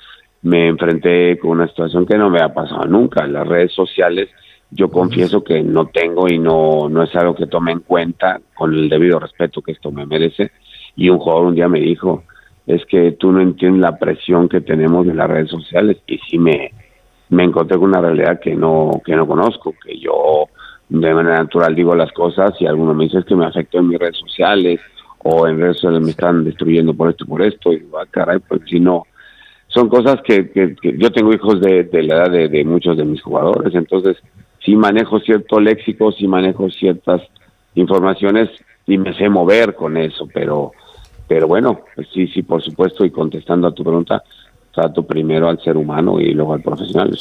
me 0.43 0.69
enfrenté 0.69 1.41
con 1.41 1.51
una 1.51 1.67
situación 1.67 2.07
que 2.07 2.17
no 2.17 2.31
me 2.31 2.41
ha 2.41 2.55
pasado 2.55 2.85
nunca. 2.85 3.27
Las 3.27 3.49
redes 3.49 3.73
sociales 3.73 4.29
yo 4.75 4.91
confieso 4.91 5.45
que 5.45 5.63
no 5.63 5.87
tengo 5.87 6.29
y 6.29 6.39
no, 6.39 6.89
no 6.89 7.03
es 7.03 7.15
algo 7.15 7.35
que 7.35 7.47
tome 7.47 7.73
en 7.73 7.81
cuenta 7.81 8.41
con 8.55 8.73
el 8.73 8.89
debido 8.89 9.21
respeto 9.21 9.61
que 9.61 9.73
esto 9.73 9.93
me 9.93 10.07
merece. 10.07 10.51
Y 10.97 11.11
un 11.11 11.19
jugador 11.19 11.49
un 11.49 11.55
día 11.55 11.69
me 11.69 11.81
dijo, 11.81 12.25
es 12.67 12.85
que 12.87 13.13
tú 13.13 13.33
no 13.33 13.41
entiendes 13.41 13.83
la 13.83 13.99
presión 13.99 14.49
que 14.49 14.63
tenemos 14.63 15.07
en 15.07 15.19
las 15.19 15.29
redes 15.29 15.51
sociales 15.51 15.99
y 16.07 16.19
sí 16.19 16.39
me, 16.39 16.73
me 17.29 17.45
encontré 17.45 17.79
con 17.79 17.91
una 17.91 18.01
realidad 18.01 18.41
que 18.41 18.55
no, 18.55 18.91
que 19.05 19.15
no 19.15 19.27
conozco, 19.27 19.75
que 19.85 19.99
yo 19.99 20.47
de 20.89 21.15
manera 21.15 21.39
natural 21.39 21.75
digo 21.75 21.95
las 21.95 22.13
cosas 22.13 22.53
y 22.61 22.67
alguno 22.67 22.95
me 22.95 23.05
dice 23.05 23.19
es 23.19 23.25
que 23.25 23.35
me 23.35 23.47
afectó 23.47 23.79
en 23.79 23.89
mis 23.89 23.99
redes 23.99 24.19
sociales 24.19 24.81
o 25.19 25.47
en 25.47 25.59
redes 25.59 25.77
sociales 25.77 26.03
me 26.03 26.11
están 26.11 26.45
destruyendo 26.45 26.95
por 26.95 27.11
esto 27.11 27.27
por 27.27 27.43
esto 27.43 27.73
y 27.73 27.81
digo, 27.81 27.99
ah, 27.99 28.07
caray, 28.11 28.39
pues 28.41 28.63
si 28.69 28.81
no, 28.81 29.05
son 29.69 29.89
cosas 29.89 30.17
que, 30.23 30.51
que, 30.51 30.77
yo 30.99 31.11
tengo 31.11 31.33
hijos 31.33 31.61
de, 31.61 31.85
de 31.85 32.03
la 32.03 32.15
edad 32.17 32.31
de 32.31 32.65
muchos 32.65 32.97
de 32.97 33.05
mis 33.05 33.23
jugadores, 33.23 33.75
entonces 33.75 34.17
sí 34.65 34.77
manejo 34.77 35.21
cierto 35.21 35.61
léxico, 35.61 36.13
sí 36.13 36.27
manejo 36.27 36.71
ciertas 36.71 37.23
informaciones 37.75 38.51
y 38.87 38.99
me 38.99 39.15
sé 39.15 39.29
mover 39.29 39.75
con 39.75 39.97
eso, 39.97 40.29
pero 40.33 40.73
pero 41.29 41.47
bueno, 41.47 41.81
pues 41.95 42.09
sí, 42.13 42.27
sí, 42.27 42.43
por 42.43 42.63
supuesto, 42.63 43.07
y 43.07 43.11
contestando 43.11 43.67
a 43.67 43.75
tu 43.75 43.83
pregunta, 43.83 44.23
trato 44.73 45.03
primero 45.03 45.49
al 45.49 45.61
ser 45.63 45.77
humano 45.77 46.19
y 46.19 46.33
luego 46.33 46.55
al 46.55 46.63
profesional. 46.63 47.17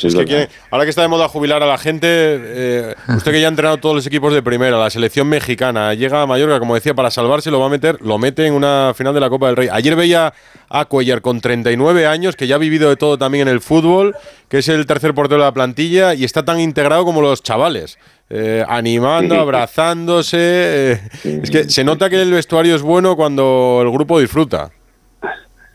ahora 0.71 0.85
que 0.85 0.89
está 0.89 1.01
de 1.01 1.07
moda 1.09 1.27
jubilar 1.27 1.61
a 1.61 1.65
la 1.65 1.77
gente, 1.77 2.07
eh, 2.09 2.95
usted 3.09 3.31
que 3.31 3.41
ya 3.41 3.47
ha 3.47 3.49
entrenado 3.49 3.77
todos 3.77 3.95
los 3.95 4.07
equipos 4.07 4.33
de 4.33 4.41
primera, 4.41 4.77
la 4.77 4.89
selección 4.89 5.27
mexicana, 5.27 5.93
llega 5.93 6.21
a 6.21 6.25
Mallorca, 6.25 6.59
como 6.59 6.75
decía, 6.75 6.93
para 6.93 7.11
salvarse, 7.11 7.51
lo 7.51 7.59
va 7.59 7.65
a 7.65 7.69
meter, 7.69 8.01
lo 8.01 8.17
mete 8.17 8.47
en 8.47 8.53
una 8.53 8.93
final 8.95 9.13
de 9.13 9.19
la 9.19 9.29
Copa 9.29 9.47
del 9.47 9.57
Rey. 9.57 9.67
Ayer 9.71 9.95
veía 9.95 10.33
a 10.69 10.85
Cuellar 10.85 11.21
con 11.21 11.41
39 11.41 12.07
años, 12.07 12.35
que 12.37 12.47
ya 12.47 12.55
ha 12.55 12.59
vivido 12.59 12.89
de 12.89 12.95
todo 12.95 13.17
también 13.17 13.47
en 13.47 13.53
el 13.53 13.59
fútbol, 13.59 14.15
que 14.47 14.59
es 14.59 14.69
el 14.69 14.85
tercer 14.85 15.13
portero 15.13 15.41
de 15.41 15.47
la 15.47 15.53
plantilla 15.53 16.13
y 16.13 16.23
está 16.23 16.45
tan 16.45 16.59
integrado 16.59 17.03
como 17.03 17.21
los 17.21 17.43
chavales. 17.43 17.97
Eh, 18.33 18.63
animando, 18.65 19.35
abrazándose. 19.35 20.37
Eh, 20.39 21.01
es 21.25 21.51
que 21.51 21.69
se 21.69 21.83
nota 21.83 22.09
que 22.09 22.21
el 22.21 22.31
vestuario 22.31 22.75
es 22.75 22.81
bueno 22.81 23.17
cuando 23.17 23.81
el 23.81 23.91
grupo 23.91 24.21
disfruta. 24.21 24.71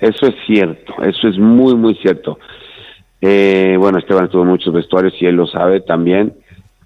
Eso 0.07 0.27
es 0.27 0.35
cierto, 0.47 0.95
eso 1.03 1.27
es 1.27 1.37
muy, 1.37 1.75
muy 1.75 1.97
cierto. 1.97 2.39
Eh, 3.21 3.77
bueno, 3.79 3.99
Esteban 3.99 4.27
estuvo 4.27 4.43
en 4.43 4.49
muchos 4.49 4.73
vestuarios 4.73 5.15
y 5.21 5.27
él 5.27 5.35
lo 5.35 5.49
sabe 5.49 5.81
también. 5.81 6.35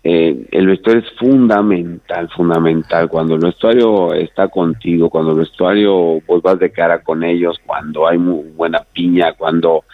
Eh, 0.02 0.46
el 0.52 0.66
vestuario 0.66 1.02
es 1.02 1.10
fundamental, 1.18 2.30
fundamental. 2.30 3.10
Cuando 3.10 3.34
el 3.34 3.40
vestuario 3.40 4.14
está 4.14 4.48
contigo, 4.48 5.10
cuando 5.10 5.32
el 5.32 5.40
vestuario 5.40 6.22
vos 6.26 6.42
vas 6.42 6.58
de 6.58 6.72
cara 6.72 7.02
con 7.02 7.22
ellos, 7.22 7.60
cuando 7.66 8.08
hay 8.08 8.16
buena 8.16 8.82
piña, 8.90 9.34
cuando, 9.34 9.84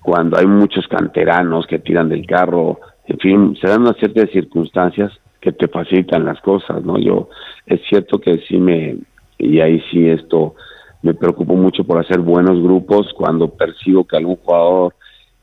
cuando 0.00 0.38
hay 0.38 0.46
muchos 0.46 0.86
canteranos 0.86 1.66
que 1.66 1.80
tiran 1.80 2.08
del 2.08 2.24
carro, 2.24 2.78
en 3.08 3.18
fin, 3.18 3.56
se 3.60 3.66
dan 3.66 3.80
una 3.80 3.94
serie 3.94 4.26
de 4.26 4.32
circunstancias 4.32 5.10
que 5.40 5.50
te 5.50 5.66
facilitan 5.66 6.24
las 6.24 6.40
cosas, 6.40 6.84
¿no? 6.84 6.96
Yo, 6.98 7.28
es 7.66 7.80
cierto 7.88 8.20
que 8.20 8.38
sí 8.46 8.58
me, 8.58 8.98
y 9.38 9.58
ahí 9.58 9.82
sí 9.90 10.08
esto 10.08 10.54
me 11.02 11.14
preocupo 11.14 11.54
mucho 11.54 11.84
por 11.84 11.98
hacer 11.98 12.20
buenos 12.20 12.62
grupos 12.62 13.12
cuando 13.16 13.48
percibo 13.48 14.04
que 14.04 14.16
algún 14.16 14.36
jugador 14.36 14.94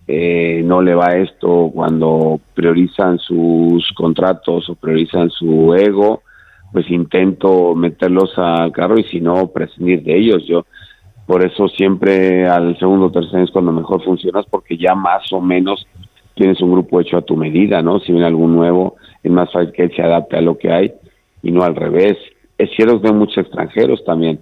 eh, 0.08 0.64
no 0.66 0.82
le 0.82 0.96
va 0.96 1.18
esto, 1.18 1.70
cuando 1.74 2.40
priorizan 2.56 3.20
sus 3.20 3.92
contratos 3.96 4.70
o 4.70 4.76
priorizan 4.76 5.30
su 5.30 5.74
ego, 5.76 6.24
pues 6.72 6.90
intento 6.90 7.76
meterlos 7.76 8.32
al 8.38 8.72
carro 8.72 9.00
y 9.00 9.04
si 9.04 9.22
no, 9.22 9.48
prescindir 9.48 10.04
de 10.04 10.18
ellos. 10.18 10.46
Yo 10.48 10.66
por 11.28 11.46
eso 11.46 11.68
siempre 11.68 12.48
al 12.48 12.78
segundo 12.80 13.06
o 13.06 13.12
tercer 13.12 13.42
es 13.42 13.52
cuando 13.52 13.72
mejor 13.72 14.04
funcionas 14.04 14.46
porque 14.50 14.78
ya 14.78 14.96
más 14.96 15.32
o 15.32 15.42
menos 15.42 15.86
tienes 16.34 16.60
un 16.62 16.72
grupo 16.72 17.00
hecho 17.02 17.18
a 17.18 17.22
tu 17.22 17.36
medida, 17.36 17.84
¿no? 17.84 18.00
Si 18.00 18.12
viene 18.12 18.26
algún 18.26 18.56
nuevo, 18.56 18.96
es 19.22 19.32
más 19.32 19.52
fácil 19.52 19.72
que 19.74 19.84
él 19.84 19.92
se 19.96 20.02
adapte 20.02 20.38
a 20.38 20.42
lo 20.42 20.58
que 20.58 20.72
hay 20.72 20.94
y 21.44 21.52
no 21.52 21.64
al 21.64 21.76
revés. 21.76 22.18
Es 22.58 22.72
cierto 22.76 23.00
que 23.00 23.12
muchos 23.12 23.38
extranjeros 23.38 24.04
también, 24.06 24.40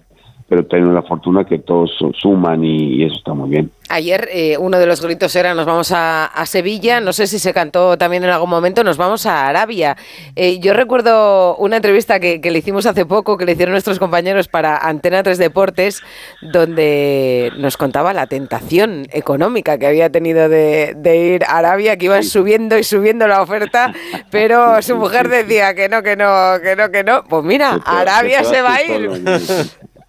pero 0.49 0.65
tengo 0.65 0.91
la 0.91 1.01
fortuna 1.01 1.43
que 1.43 1.59
todos 1.59 1.91
suman 2.19 2.63
y, 2.63 3.03
eso 3.03 3.15
está 3.15 3.33
muy 3.33 3.49
bien. 3.49 3.69
Ayer 3.89 4.27
eh, 4.31 4.57
uno 4.57 4.79
de 4.79 4.85
los 4.85 5.01
gritos 5.01 5.35
era 5.35 5.53
nos 5.53 5.65
vamos 5.65 5.91
a, 5.93 6.29
Sevilla, 6.45 7.01
no 7.01 7.11
sé 7.11 7.27
si 7.27 7.39
se 7.39 7.53
cantó 7.53 7.97
también 7.97 8.23
en 8.23 8.29
algún 8.29 8.49
momento, 8.49 8.83
nos 8.83 8.95
vamos 8.95 9.25
a 9.25 9.47
Arabia. 9.47 9.97
Eh, 10.35 10.59
yo 10.59 10.73
recuerdo 10.73 11.57
una 11.57 11.77
entrevista 11.77 12.19
que, 12.19 12.39
le 12.41 12.59
hicimos 12.59 12.85
hace 12.85 13.05
poco, 13.05 13.37
que 13.37 13.45
le 13.45 13.53
hicieron 13.53 13.73
nuestros 13.73 13.99
compañeros 13.99 14.47
para 14.47 14.77
Antena 14.77 15.21
3 15.21 15.37
Deportes, 15.37 16.01
donde 16.41 17.51
nos 17.57 17.75
contaba 17.75 18.13
la 18.13 18.27
tentación 18.27 19.07
económica 19.11 19.77
que 19.77 19.87
había 19.87 20.09
tenido 20.09 20.47
de, 20.47 20.95
ir 21.35 21.43
a 21.43 21.57
Arabia, 21.57 21.97
que 21.97 22.05
iban 22.05 22.23
subiendo 22.23 22.77
y 22.77 22.83
subiendo 22.83 23.27
la 23.27 23.41
oferta, 23.41 23.93
pero 24.31 24.81
su 24.81 24.95
mujer 24.95 25.27
decía 25.27 25.73
que 25.75 25.89
no, 25.89 26.03
que 26.03 26.15
no, 26.15 26.55
que 26.63 26.75
no, 26.77 26.89
que 26.89 27.03
no. 27.03 27.23
Pues 27.25 27.43
mira, 27.43 27.79
Arabia 27.85 28.45
se 28.45 28.61
va 28.61 28.75
a 28.75 28.83
ir. 28.83 29.09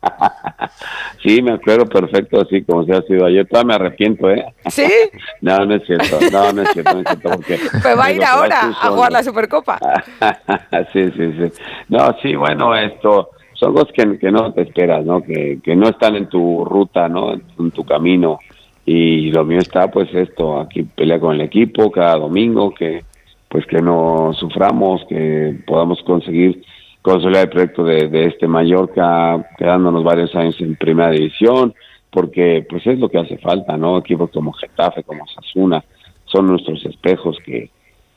sí, 1.23 1.43
me 1.43 1.53
acuerdo 1.53 1.87
perfecto, 1.87 2.41
así 2.41 2.63
como 2.63 2.85
se 2.85 2.93
ha 2.93 3.03
sido 3.03 3.27
ayer. 3.27 3.47
Todavía 3.47 3.69
me 3.69 3.75
arrepiento, 3.75 4.31
¿eh? 4.31 4.45
¿Sí? 4.71 4.87
no, 5.41 5.65
no 5.65 5.75
es 5.75 5.87
cierto. 5.87 6.19
No, 6.33 6.53
no 6.53 6.63
es 6.63 6.71
cierto. 6.71 6.95
No 6.95 7.01
es 7.01 7.07
cierto 7.07 7.31
porque 7.31 7.59
pues 7.83 7.99
va 7.99 8.05
a 8.05 8.13
ir 8.13 8.25
ahora 8.25 8.61
a 8.81 8.91
jugar 8.91 9.13
la 9.13 9.23
Supercopa. 9.23 9.79
sí, 10.93 11.11
sí, 11.17 11.33
sí. 11.33 11.53
No, 11.89 12.17
sí, 12.23 12.35
bueno, 12.37 12.75
esto 12.75 13.31
son 13.55 13.75
cosas 13.75 13.93
que, 13.93 14.19
que 14.19 14.31
no 14.31 14.53
te 14.53 14.63
esperas, 14.63 15.05
¿no? 15.05 15.23
Que, 15.23 15.59
que 15.63 15.75
no 15.75 15.89
están 15.89 16.15
en 16.17 16.29
tu 16.29 16.65
ruta, 16.65 17.09
¿no? 17.09 17.33
En 17.33 17.71
tu 17.73 17.85
camino. 17.85 18.39
Y 18.87 19.31
lo 19.33 19.45
mío 19.45 19.59
está, 19.59 19.91
pues, 19.91 20.09
esto, 20.15 20.61
aquí 20.61 20.83
pelea 20.83 21.21
con 21.21 21.35
el 21.35 21.43
equipo 21.43 21.91
cada 21.91 22.17
domingo, 22.17 22.73
que 22.73 23.03
pues 23.49 23.65
que 23.67 23.81
no 23.81 24.33
suframos, 24.35 25.05
que 25.09 25.59
podamos 25.67 26.03
conseguir 26.03 26.63
consolidar 27.09 27.45
el 27.45 27.51
proyecto 27.51 27.85
de, 27.85 28.27
este 28.27 28.47
Mallorca, 28.47 29.43
quedándonos 29.57 30.05
varios 30.05 30.35
años 30.35 30.61
en 30.61 30.77
primera 30.77 31.11
división, 31.11 31.75
porque 32.11 32.67
pues 32.69 32.87
es 32.87 32.99
lo 32.99 33.09
que 33.09 33.19
hace 33.19 33.39
falta, 33.39 33.79
¿no? 33.79 33.99
Equipos 33.99 34.31
como 34.31 34.53
Getafe, 34.53 35.03
como 35.05 35.27
Sasuna, 35.27 35.83
son 36.27 36.49
nuestros 36.49 36.85
espejos 36.85 37.39
que, 37.47 37.71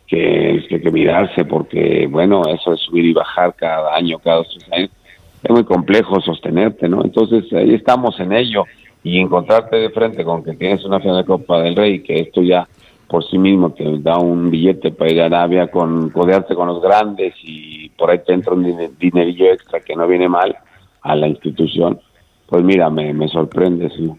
que, 0.08 0.66
hay 0.70 0.82
que 0.82 0.92
mirarse, 0.92 1.46
porque 1.46 2.06
bueno, 2.12 2.42
eso 2.50 2.72
de 2.72 2.78
subir 2.78 3.06
y 3.06 3.14
bajar 3.14 3.56
cada 3.56 3.96
año, 3.96 4.20
cada 4.20 4.38
dos, 4.38 4.50
tres 4.50 4.74
años, 4.74 4.90
es 5.42 5.50
muy 5.50 5.64
complejo 5.64 6.20
sostenerte, 6.20 6.90
¿no? 6.90 7.02
Entonces 7.04 7.46
ahí 7.54 7.74
estamos 7.74 8.20
en 8.20 8.34
ello 8.34 8.66
y 9.04 9.20
encontrarte 9.20 9.78
de 9.78 9.90
frente 9.92 10.26
con 10.26 10.44
que 10.44 10.54
tienes 10.54 10.84
una 10.84 11.00
final 11.00 11.18
de 11.18 11.26
Copa 11.26 11.62
del 11.62 11.78
Rey, 11.78 12.04
que 12.04 12.16
esto 12.16 12.42
ya 12.42 12.68
por 13.12 13.28
sí 13.30 13.38
mismo 13.38 13.72
te 13.72 13.84
da 14.00 14.18
un 14.18 14.50
billete 14.50 14.94
para 14.94 15.12
ir 15.12 15.22
a 15.22 15.26
Arabia, 15.26 15.68
con 15.68 16.12
codearte 16.12 16.56
con 16.56 16.68
los 16.68 16.82
grandes 16.82 17.34
y 17.44 17.90
por 17.90 18.10
ahí 18.10 18.20
te 18.26 18.32
entra 18.32 18.54
un 18.54 18.96
dinerillo 18.98 19.52
extra 19.52 19.82
que 19.82 19.98
no 19.98 20.08
viene 20.08 20.30
mal 20.30 20.56
a 21.02 21.16
la 21.18 21.28
institución, 21.28 22.00
pues 22.48 22.64
mira, 22.64 22.90
me, 22.90 23.14
me 23.14 23.28
sorprende, 23.28 23.90
sí. 23.90 24.10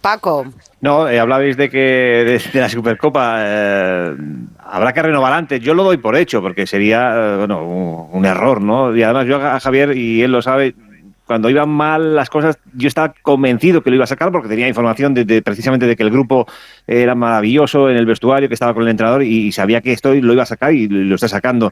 Paco. 0.00 0.46
No, 0.80 1.06
eh, 1.06 1.20
hablabais 1.20 1.58
de 1.58 1.68
que 1.68 2.40
de, 2.54 2.58
la 2.58 2.70
Supercopa 2.70 3.36
eh, 3.40 4.16
habrá 4.58 4.94
que 4.94 5.02
renovar 5.02 5.34
antes. 5.34 5.60
Yo 5.60 5.74
lo 5.74 5.84
doy 5.84 5.98
por 5.98 6.16
hecho, 6.16 6.40
porque 6.40 6.66
sería 6.66 7.12
eh, 7.14 7.36
bueno, 7.36 7.62
un, 7.62 8.08
un, 8.10 8.24
error, 8.24 8.62
¿no? 8.62 8.96
Y 8.96 9.02
además 9.02 9.26
yo 9.26 9.36
a 9.36 9.60
Javier, 9.60 9.94
y 9.94 10.22
él 10.22 10.32
lo 10.32 10.40
sabe, 10.40 10.74
cuando 11.30 11.48
iban 11.48 11.68
mal 11.68 12.16
las 12.16 12.28
cosas, 12.28 12.58
yo 12.74 12.88
estaba 12.88 13.14
convencido 13.22 13.84
que 13.84 13.90
lo 13.90 13.94
iba 13.94 14.02
a 14.02 14.08
sacar 14.08 14.32
porque 14.32 14.48
tenía 14.48 14.66
información 14.66 15.14
de, 15.14 15.42
precisamente 15.42 15.86
de 15.86 15.94
que 15.94 16.02
el 16.02 16.10
grupo 16.10 16.44
era 16.88 17.14
maravilloso 17.14 17.88
en 17.88 17.96
el 17.96 18.04
vestuario, 18.04 18.48
que 18.48 18.54
estaba 18.54 18.74
con 18.74 18.82
el 18.82 18.88
entrenador 18.88 19.22
y, 19.22 19.52
sabía 19.52 19.80
que 19.80 19.92
esto 19.92 20.12
lo 20.12 20.32
iba 20.32 20.42
a 20.42 20.46
sacar 20.46 20.74
y 20.74 20.88
lo 20.88 21.14
está 21.14 21.28
sacando. 21.28 21.70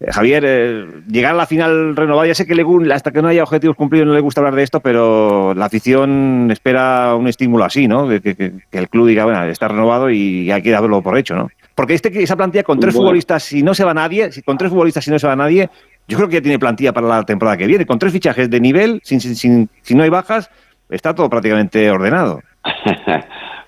Eh, 0.00 0.12
Javier, 0.12 0.44
eh, 0.46 0.86
llegar 1.08 1.32
a 1.32 1.38
la 1.38 1.46
final 1.46 1.96
renovada, 1.96 2.28
ya 2.28 2.34
sé 2.34 2.46
que 2.46 2.54
le, 2.54 2.62
hasta 2.92 3.10
que 3.10 3.22
no 3.22 3.28
haya 3.28 3.42
objetivos 3.42 3.74
cumplidos 3.74 4.06
no 4.06 4.12
le 4.12 4.20
gusta 4.20 4.42
hablar 4.42 4.54
de 4.54 4.64
esto, 4.64 4.80
pero 4.80 5.54
la 5.54 5.64
afición 5.64 6.50
espera 6.50 7.14
un 7.14 7.26
estímulo 7.26 7.64
así, 7.64 7.88
¿no? 7.88 8.06
Que, 8.06 8.20
que, 8.20 8.52
el 8.70 8.90
club 8.90 9.08
diga, 9.08 9.24
bueno, 9.24 9.42
está 9.44 9.68
renovado 9.68 10.10
y 10.10 10.50
hay 10.50 10.60
que 10.60 10.72
darlo 10.72 11.00
por 11.00 11.16
hecho, 11.16 11.34
¿no? 11.36 11.48
Porque 11.74 11.94
este, 11.94 12.22
esa 12.22 12.36
plantilla 12.36 12.64
con 12.64 12.78
tres 12.78 12.94
futbolistas, 12.94 13.44
si 13.44 13.62
no 13.62 13.72
se 13.72 13.84
va 13.84 13.94
nadie, 13.94 14.28
con 14.44 14.58
tres 14.58 14.70
futbolistas, 14.70 15.02
si 15.02 15.10
no 15.10 15.18
se 15.18 15.26
va 15.26 15.34
nadie, 15.34 15.70
yo 16.10 16.16
creo 16.16 16.28
que 16.28 16.34
ya 16.34 16.42
tiene 16.42 16.58
plantilla 16.58 16.92
para 16.92 17.06
la 17.06 17.22
temporada 17.24 17.56
que 17.56 17.66
viene. 17.66 17.86
Con 17.86 17.98
tres 17.98 18.12
fichajes 18.12 18.50
de 18.50 18.60
nivel, 18.60 19.00
sin, 19.04 19.20
sin, 19.20 19.68
si 19.82 19.94
no 19.94 20.02
hay 20.02 20.10
bajas, 20.10 20.50
está 20.90 21.14
todo 21.14 21.30
prácticamente 21.30 21.90
ordenado. 21.90 22.42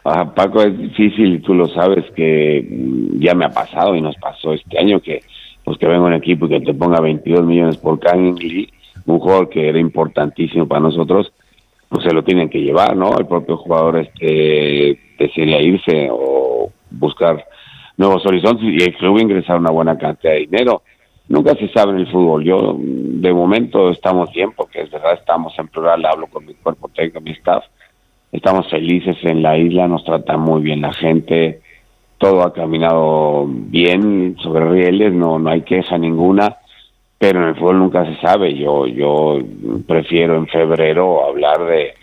Ah, 0.05 0.35
Paco, 0.35 0.61
es 0.61 0.77
difícil, 0.77 1.41
tú 1.43 1.55
lo 1.55 1.69
sabes, 1.69 2.05
que 2.17 2.67
mm, 2.69 3.21
ya 3.21 3.37
me 3.37 3.45
ha 3.45 3.51
pasado 3.51 3.95
y 3.95 4.01
nos 4.01 4.17
pasó 4.17 4.53
este 4.53 4.77
año 4.77 5.01
que 5.01 5.23
pues 5.63 5.79
que 5.79 5.87
venga 5.87 6.01
un 6.03 6.13
equipo 6.13 6.49
que 6.49 6.59
te 6.59 6.75
ponga 6.75 7.01
22 7.01 7.47
millones 7.47 7.77
por 7.77 8.01
Lee, 8.17 8.69
un 9.07 9.21
jugador 9.21 9.49
que 9.49 9.69
era 9.69 9.79
importantísimo 9.79 10.67
para 10.67 10.81
nosotros, 10.81 11.33
pues 11.89 12.03
se 12.03 12.13
lo 12.13 12.25
tienen 12.25 12.51
que 12.51 12.59
llevar, 12.61 12.97
¿no? 12.97 13.17
El 13.17 13.27
propio 13.27 13.57
jugador 13.57 13.99
este 13.99 14.99
irse 15.21 16.09
o 16.11 16.73
buscar 16.91 17.45
nuevos 17.97 18.27
horizontes 18.27 18.65
y 18.65 18.83
el 18.83 18.97
club 18.97 19.21
ingresar 19.21 19.61
una 19.61 19.71
buena 19.71 19.97
cantidad 19.97 20.33
de 20.33 20.41
dinero 20.41 20.83
nunca 21.33 21.55
se 21.55 21.69
sabe 21.69 21.93
en 21.93 22.01
el 22.01 22.13
fútbol. 22.13 22.45
Yo, 22.45 22.77
de 22.79 23.33
momento, 23.33 23.89
estamos 23.89 24.31
bien, 24.33 24.53
porque 24.53 24.83
es 24.83 24.91
verdad, 24.91 25.15
estamos 25.15 25.59
en 25.59 25.67
plural, 25.69 26.05
hablo 26.05 26.27
con 26.27 26.45
mi 26.45 26.53
cuerpo 26.53 26.89
técnico, 26.89 27.23
mi 27.23 27.31
staff. 27.31 27.65
Estamos 28.31 28.69
felices 28.71 29.17
en 29.23 29.43
la 29.43 29.57
isla, 29.57 29.89
nos 29.89 30.05
trata 30.05 30.37
muy 30.37 30.61
bien 30.63 30.83
la 30.83 30.93
gente, 30.93 31.61
todo 32.19 32.43
ha 32.43 32.53
caminado 32.53 33.47
bien 33.49 34.37
sobre 34.43 34.69
rieles, 34.71 35.15
no, 35.15 35.39
no 35.39 35.51
hay 35.51 35.63
queja 35.63 35.97
ninguna, 35.97 36.59
pero 37.19 37.43
en 37.43 37.49
el 37.49 37.57
fútbol 37.57 37.79
nunca 37.79 38.05
se 38.05 38.21
sabe. 38.21 38.55
Yo, 38.55 38.87
yo 38.87 39.39
prefiero 39.87 40.37
en 40.37 40.47
febrero 40.49 41.27
hablar 41.27 41.65
de, 41.65 41.95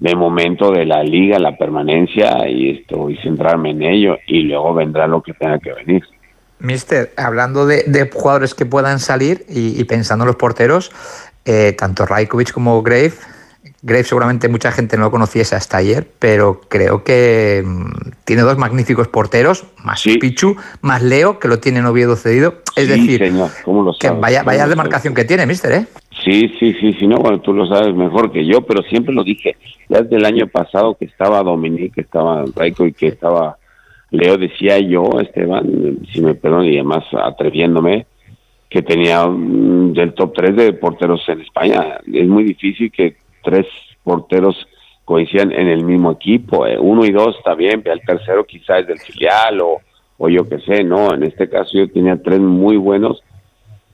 de 0.00 0.14
momento 0.14 0.70
de 0.70 0.84
la 0.84 1.02
liga, 1.02 1.38
la 1.38 1.56
permanencia 1.56 2.46
y 2.46 2.70
esto 2.70 3.08
y 3.08 3.16
centrarme 3.16 3.70
en 3.70 3.82
ello 3.82 4.18
y 4.26 4.42
luego 4.42 4.74
vendrá 4.74 5.06
lo 5.06 5.22
que 5.22 5.32
tenga 5.32 5.58
que 5.58 5.72
venir. 5.72 6.04
Mister, 6.58 7.12
hablando 7.16 7.66
de, 7.66 8.10
jugadores 8.12 8.54
que 8.54 8.66
puedan 8.66 8.98
salir 8.98 9.44
y, 9.48 9.82
pensando 9.84 10.24
en 10.24 10.28
los 10.28 10.36
porteros, 10.36 10.90
eh, 11.44 11.74
tanto 11.78 12.06
Rajkovic 12.06 12.52
como 12.52 12.82
Grave, 12.82 13.12
Grave 13.86 14.02
seguramente 14.02 14.48
mucha 14.48 14.72
gente 14.72 14.96
no 14.96 15.04
lo 15.04 15.10
conociese 15.12 15.54
hasta 15.54 15.76
ayer, 15.76 16.08
pero 16.18 16.60
creo 16.68 17.04
que 17.04 17.62
mm, 17.64 17.90
tiene 18.24 18.42
dos 18.42 18.58
magníficos 18.58 19.06
porteros, 19.06 19.64
más 19.84 20.02
Pichu, 20.02 20.56
más 20.80 21.02
Leo, 21.02 21.38
que 21.38 21.46
lo 21.46 21.60
tiene 21.60 21.78
en 21.78 21.86
Oviedo 21.86 22.16
cedido. 22.16 22.54
Es 22.74 22.88
decir, 22.88 23.20
que 24.00 24.10
vaya, 24.10 24.42
vaya 24.42 24.66
demarcación 24.66 25.14
que 25.14 25.24
tiene, 25.24 25.46
Mister, 25.46 25.72
¿eh? 25.72 25.86
Sí, 26.24 26.52
sí, 26.58 26.74
sí, 26.80 26.94
sí, 26.98 27.06
no, 27.06 27.18
bueno, 27.18 27.40
tú 27.40 27.52
lo 27.52 27.66
sabes 27.66 27.94
mejor 27.94 28.32
que 28.32 28.44
yo, 28.44 28.62
pero 28.62 28.82
siempre 28.82 29.14
lo 29.14 29.22
dije. 29.22 29.56
Ya 29.88 30.00
desde 30.00 30.16
el 30.16 30.24
año 30.24 30.48
pasado 30.48 30.96
que 30.98 31.04
estaba 31.04 31.42
Dominique, 31.44 31.92
que 31.94 32.00
estaba 32.00 32.44
Raico 32.56 32.86
y 32.86 32.92
que 32.92 33.06
estaba 33.06 33.56
Leo, 34.10 34.36
decía 34.38 34.78
yo, 34.78 35.20
Esteban, 35.20 35.98
si 36.12 36.20
me 36.20 36.34
perdonan 36.34 36.66
y 36.66 36.74
además 36.76 37.04
atreviéndome, 37.12 38.06
que 38.68 38.82
tenía 38.82 39.26
del 39.28 40.14
top 40.14 40.32
3 40.34 40.56
de 40.56 40.72
porteros 40.74 41.26
en 41.28 41.40
España. 41.40 41.98
Es 42.12 42.26
muy 42.28 42.44
difícil 42.44 42.90
que 42.90 43.16
tres 43.42 43.66
porteros 44.02 44.66
coincidan 45.04 45.52
en 45.52 45.68
el 45.68 45.84
mismo 45.84 46.12
equipo. 46.12 46.66
eh. 46.66 46.76
Uno 46.78 47.04
y 47.04 47.12
dos 47.12 47.36
está 47.38 47.54
bien, 47.54 47.82
el 47.84 48.00
tercero 48.00 48.44
quizás 48.44 48.80
es 48.80 48.86
del 48.88 48.98
filial 48.98 49.60
o, 49.60 49.80
o 50.18 50.28
yo 50.28 50.48
qué 50.48 50.58
sé, 50.60 50.82
no. 50.84 51.14
En 51.14 51.22
este 51.22 51.48
caso 51.48 51.78
yo 51.78 51.88
tenía 51.90 52.20
tres 52.20 52.40
muy 52.40 52.76
buenos. 52.76 53.22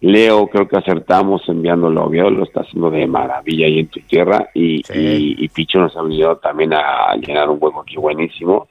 Leo, 0.00 0.48
creo 0.48 0.66
que 0.66 0.78
acertamos 0.78 1.48
enviándolo 1.48 2.00
a 2.00 2.06
Oviedo, 2.06 2.30
lo 2.30 2.42
está 2.44 2.62
haciendo 2.62 2.90
de 2.90 3.06
maravilla 3.06 3.66
ahí 3.66 3.78
en 3.80 3.86
tu 3.88 4.00
tierra. 4.00 4.48
Y, 4.54 4.76
y, 4.92 5.36
y 5.44 5.48
Picho 5.48 5.78
nos 5.78 5.96
ha 5.96 6.02
venido 6.02 6.36
también 6.38 6.72
a 6.72 7.14
llenar 7.16 7.48
un 7.50 7.58
hueco 7.60 7.82
aquí 7.82 7.96
buenísimo. 7.96 8.68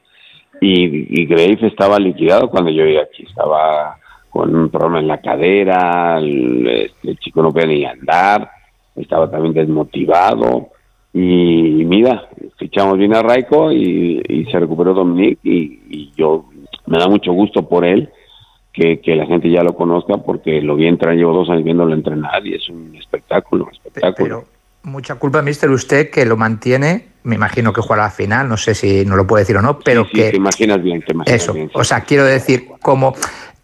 Y, 0.64 1.22
y 1.22 1.26
Graves 1.26 1.60
estaba 1.64 1.98
liquidado 1.98 2.48
cuando 2.48 2.70
yo 2.70 2.84
llegué 2.84 3.00
aquí, 3.00 3.24
estaba 3.24 3.98
con 4.30 4.54
un 4.54 4.70
problema 4.70 5.00
en 5.00 5.08
la 5.08 5.20
cadera, 5.20 6.18
el, 6.18 6.64
este, 6.68 7.10
el 7.10 7.18
chico 7.18 7.42
no 7.42 7.50
podía 7.50 7.66
ni 7.66 7.84
andar, 7.84 8.48
estaba 8.94 9.28
también 9.28 9.54
desmotivado. 9.54 10.68
Y, 11.12 11.84
mira, 11.84 12.28
fichamos 12.58 12.96
bien 12.96 13.12
a 13.12 13.22
Raico 13.22 13.72
y, 13.72 14.22
y 14.26 14.44
se 14.52 14.60
recuperó 14.60 14.94
Dominic 14.94 15.40
y, 15.42 16.12
yo 16.16 16.44
me 16.86 16.98
da 16.98 17.08
mucho 17.08 17.32
gusto 17.32 17.68
por 17.68 17.84
él 17.84 18.08
que, 18.72 19.00
la 19.16 19.26
gente 19.26 19.50
ya 19.50 19.64
lo 19.64 19.74
conozca 19.74 20.18
porque 20.18 20.62
lo 20.62 20.76
vi 20.76 20.86
entrar, 20.86 21.16
llevo 21.16 21.34
dos 21.34 21.50
años 21.50 21.64
viéndolo 21.64 21.92
entrenar 21.92 22.46
y 22.46 22.54
es 22.54 22.68
un 22.68 22.94
espectáculo, 22.94 23.68
espectáculo. 23.72 24.44
Mucha 24.84 25.16
culpa, 25.16 25.42
mister, 25.42 25.70
usted 25.70 26.08
que 26.08 26.24
lo 26.24 26.36
mantiene, 26.36 27.11
me 27.24 27.34
imagino 27.36 27.72
que 27.72 27.80
jugará 27.80 28.04
la 28.04 28.10
final, 28.10 28.48
no 28.48 28.56
sé 28.56 28.74
si 28.74 29.04
no 29.04 29.16
lo 29.16 29.26
puede 29.26 29.42
decir 29.42 29.56
o 29.56 29.62
no, 29.62 29.78
pero 29.78 30.04
Sí, 30.04 30.10
sí, 30.12 30.16
que... 30.18 30.30
te 30.30 30.36
imaginas 30.36 30.82
bien, 30.82 31.02
te 31.02 31.12
imaginas 31.12 31.42
Eso, 31.42 31.52
bien, 31.52 31.68
sí. 31.68 31.72
o 31.74 31.84
sea, 31.84 32.00
quiero 32.02 32.24
decir, 32.24 32.68
como 32.80 33.14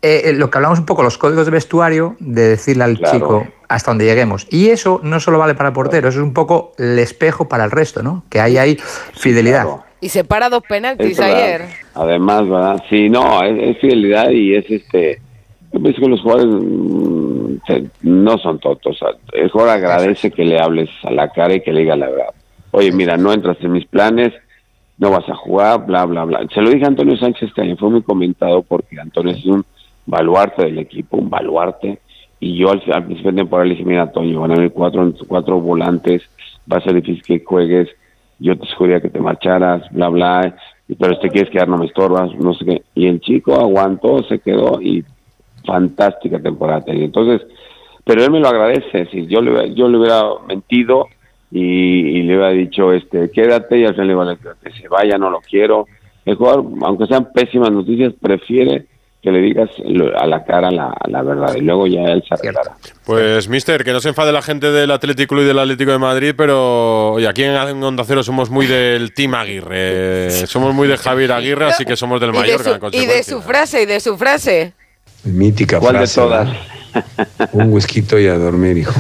eh, 0.01 0.33
lo 0.35 0.49
que 0.51 0.59
hablamos 0.59 0.79
un 0.79 0.87
poco, 0.87 1.03
los 1.03 1.19
códigos 1.19 1.45
de 1.45 1.51
vestuario, 1.51 2.17
de 2.21 2.49
decirle 2.51 2.85
al 2.85 2.99
Claro. 2.99 3.19
chico 3.19 3.47
hasta 3.69 3.91
donde 3.91 4.05
lleguemos. 4.05 4.47
Y 4.51 4.69
eso 4.71 5.01
no 5.03 5.19
solo 5.21 5.39
vale 5.39 5.55
para 5.55 5.71
el 5.71 5.73
portero, 5.75 6.09
eso 6.09 6.21
es 6.21 6.25
un 6.25 6.33
poco 6.35 6.73
el 6.79 6.99
espejo 6.99 7.49
para 7.49 7.65
el 7.65 7.71
resto, 7.71 8.03
¿no? 8.03 8.23
Que 8.31 8.41
ahí 8.41 8.57
hay 8.57 8.79
fidelidad. 9.15 9.63
Claro. 9.65 9.85
Y 10.01 10.09
se 10.11 10.23
para 10.23 10.49
dos 10.49 10.63
penaltis 10.69 11.19
ayer. 11.19 11.63
Además, 11.95 12.49
¿verdad? 12.49 12.83
Sí, 12.89 13.09
no, 13.11 13.43
es, 13.43 13.59
es 13.61 13.79
fidelidad 13.81 14.31
y 14.31 14.55
es 14.55 14.65
este. 14.71 15.21
Yo 15.73 15.81
pienso 15.83 16.01
que 16.01 16.09
los 16.09 16.21
jugadores 16.23 16.47
mm, 16.47 17.57
no 18.03 18.39
son 18.39 18.59
tontos. 18.61 18.95
O 18.95 18.99
sea, 18.99 19.09
el 19.33 19.51
jugador 19.51 19.75
agradece 19.75 20.31
que 20.31 20.45
le 20.45 20.61
hables 20.61 20.89
a 21.03 21.11
la 21.11 21.29
cara 21.31 21.55
y 21.55 21.61
que 21.61 21.73
le 21.73 21.81
diga 21.81 21.97
la 21.97 22.09
verdad. 22.09 22.33
Oye, 22.71 22.93
mira, 22.93 23.17
no 23.17 23.33
entras 23.33 23.57
en 23.61 23.73
mis 23.73 23.87
planes, 23.87 24.33
no 24.99 25.11
vas 25.11 25.29
a 25.29 25.35
jugar, 25.35 25.87
bla, 25.87 26.05
bla, 26.05 26.25
bla. 26.25 26.47
Se 26.53 26.61
lo 26.61 26.71
dije 26.71 26.85
a 26.85 26.89
Antonio 26.89 27.17
Sánchez 27.17 27.53
que 27.55 27.77
fue 27.77 27.91
muy 27.91 28.03
comentado 28.03 28.63
porque 28.63 29.01
Antonio 29.01 29.33
es 29.33 29.45
un 29.47 29.65
baluarte 30.07 30.65
del 30.65 30.79
equipo, 30.79 31.17
un 31.17 31.31
baluarte. 31.31 32.01
Y 32.41 32.57
yo 32.57 32.71
al, 32.71 32.81
principio 32.81 33.33
de 33.33 33.39
temporada 33.39 33.67
le 33.67 33.75
dije, 33.75 33.85
mira, 33.85 34.03
Antonio, 34.03 34.41
van 34.41 34.53
a 34.53 34.55
haber 34.55 34.73
cuatro, 34.73 35.13
cuatro 35.27 35.61
volantes, 35.61 36.23
va 36.71 36.79
a 36.79 36.83
ser 36.83 36.95
difícil 36.95 37.23
que 37.23 37.45
juegues, 37.45 37.89
yo 38.39 38.57
te 38.57 38.67
sugería 38.67 39.01
que 39.01 39.11
te 39.11 39.21
marcharas, 39.21 39.83
bla, 39.91 40.09
bla, 40.09 40.55
pero 40.99 41.15
si 41.15 41.23
te 41.23 41.31
quieres 41.31 41.51
quedar 41.51 41.69
no 41.69 41.79
me 41.79 41.87
estorbas, 41.87 42.33
no 42.37 42.55
sé 42.55 42.65
qué. 42.65 42.83
Y 42.95 43.09
el 43.09 43.21
chico 43.21 43.55
aguantó, 43.55 44.23
se 44.23 44.39
quedó 44.39 44.81
y 44.81 45.05
fantástica 45.65 46.39
temporada 46.39 46.83
tenía. 46.83 47.05
Entonces, 47.05 47.47
pero 48.05 48.23
él 48.25 48.31
me 48.31 48.41
lo 48.41 48.49
agradece, 48.49 49.07
si 49.07 49.27
yo 49.27 49.43
le, 49.43 49.75
yo 49.75 49.89
le 49.89 49.99
hubiera 49.99 50.23
mentido 50.47 51.09
y, 51.51 51.61
y 51.61 52.23
le 52.23 52.37
hubiera 52.37 52.51
dicho, 52.51 52.93
este, 52.93 53.31
quédate 53.31 53.79
y 53.79 53.85
al 53.85 53.95
final 53.95 54.07
le 54.07 54.13
iba 54.13 54.25
a 54.25 54.29
decir 54.35 54.51
que 54.63 54.71
se 54.73 54.89
vaya, 54.89 55.17
no 55.19 55.31
lo 55.31 55.41
quiero. 55.41 55.87
El 56.25 56.37
jugador, 56.37 56.67
aunque 56.83 57.07
sean 57.07 57.33
pésimas 57.33 57.71
noticias, 57.71 58.13
prefiere 58.21 58.87
que 59.23 59.33
le 59.33 59.41
digas 59.41 59.69
a 60.17 60.27
la 60.27 60.45
cara 60.45 60.71
la, 60.71 60.95
la 61.09 61.23
verdad 61.23 61.55
y 61.57 61.61
luego 61.61 61.87
ya 61.89 62.03
él 62.03 62.23
se 62.29 62.35
arreglará. 62.35 62.77
Pues, 63.05 63.49
mister, 63.49 63.83
que 63.83 63.93
no 63.93 64.01
se 64.01 64.11
enfade 64.11 64.31
la 64.31 64.43
gente 64.43 64.71
del 64.71 64.91
Atlético 64.93 65.35
Club 65.35 65.43
y 65.43 65.47
del 65.47 65.59
Atlético 65.59 65.91
de 65.91 65.99
Madrid, 65.99 66.35
pero 66.37 67.15
oye, 67.15 67.27
aquí 67.27 67.43
en 67.43 67.83
Onda 67.83 68.05
Cero 68.07 68.23
somos 68.23 68.49
muy 68.51 68.67
del 68.67 69.13
Team 69.15 69.35
Aguirre. 69.35 70.31
Somos 70.47 70.73
muy 70.75 70.87
de 70.87 70.97
Javier 70.97 71.33
Aguirre, 71.33 71.65
así 71.65 71.85
que 71.85 71.97
somos 71.97 72.21
del 72.21 72.31
Y 72.31 72.33
de, 72.33 72.39
Mallorca. 72.39 72.87
en 72.87 72.93
su, 72.93 72.97
y 72.97 73.07
de 73.07 73.23
su 73.25 73.43
frase, 73.43 73.83
y 73.83 73.87
de 73.87 74.01
su 74.01 74.17
frase. 74.17 74.73
Mítica 75.25 75.81
¿Cuál 75.81 75.95
de 75.95 75.99
frase. 76.01 76.21
todas? 76.21 76.49
Un 77.53 77.73
whisky 77.73 78.05
y 78.19 78.27
a 78.27 78.39
dormir, 78.39 78.79
hijo. 78.79 78.95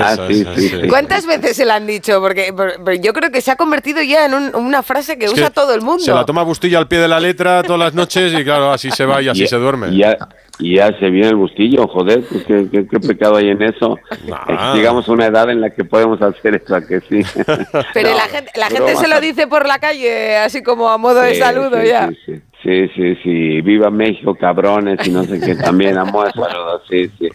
Ah, 0.00 0.16
sí, 0.28 0.44
sí. 0.56 0.72
¿Cuántas 0.88 1.26
veces 1.26 1.56
se 1.56 1.64
la 1.64 1.76
han 1.76 1.86
dicho? 1.86 2.20
Porque, 2.20 2.52
yo 3.00 3.12
creo 3.12 3.30
que 3.30 3.40
se 3.40 3.50
ha 3.50 3.56
convertido 3.56 4.02
ya 4.02 4.26
en 4.26 4.34
un- 4.34 4.54
una 4.56 4.82
frase 4.82 5.18
que 5.18 5.26
Es 5.26 5.32
usa 5.32 5.46
que 5.48 5.54
todo 5.54 5.74
el 5.74 5.80
mundo. 5.82 6.02
Se 6.02 6.12
la 6.12 6.24
toma 6.24 6.42
Bustillo 6.42 6.78
al 6.78 6.88
pie 6.88 6.98
de 6.98 7.08
la 7.08 7.20
letra 7.20 7.62
todas 7.62 7.78
las 7.78 7.94
noches 7.94 8.32
y 8.38 8.44
claro, 8.44 8.70
así 8.72 8.90
se 8.90 9.04
va 9.04 9.22
y 9.22 9.28
así 9.28 9.44
Y- 9.44 9.46
se 9.46 9.56
duerme. 9.56 9.88
Y 9.88 9.98
ya, 9.98 10.16
y 10.58 10.76
ya 10.76 10.88
se 10.98 11.08
viene 11.10 11.28
el 11.28 11.36
bustillo, 11.36 11.86
joder, 11.88 12.22
pues 12.28 12.44
qué, 12.44 12.66
qué- 12.70 12.86
qué 12.88 13.00
pecado 13.00 13.36
hay 13.36 13.48
en 13.50 13.62
eso. 13.62 13.98
Nah. 14.26 14.72
Eh, 14.74 14.76
Llegamos 14.76 15.08
a 15.08 15.12
una 15.12 15.26
edad 15.26 15.48
en 15.50 15.60
la 15.60 15.70
que 15.70 15.84
podemos 15.84 16.20
hacer 16.20 16.56
eso, 16.62 16.74
¿a 16.74 16.80
que 16.80 17.00
sí. 17.08 17.20
Pero 17.94 18.10
No, 18.10 18.16
la 18.16 18.22
gente, 18.28 18.50
la 18.56 18.66
gente 18.68 18.96
se 18.96 19.08
lo 19.08 19.20
dice 19.20 19.46
por 19.46 19.66
la 19.66 19.78
calle, 19.78 20.36
así 20.38 20.62
como 20.62 20.88
a 20.88 20.98
modo 20.98 21.20
de 21.20 21.34
saludo 21.36 21.80
sí, 21.80 21.88
ya. 21.88 22.08
Sí, 22.08 22.16
sí, 22.26 22.40
sí, 22.62 22.88
sí, 22.96 23.14
sí. 23.22 23.60
Viva 23.62 23.90
México, 23.90 24.34
cabrones, 24.34 24.98
y 25.06 25.10
no 25.10 25.24
sé 25.24 25.40
qué, 25.40 25.54
también 25.54 25.96
a 25.98 26.04
modo 26.04 26.24
de 26.26 26.32
saludo, 26.32 26.82
sí, 26.90 27.10
sí. 27.18 27.28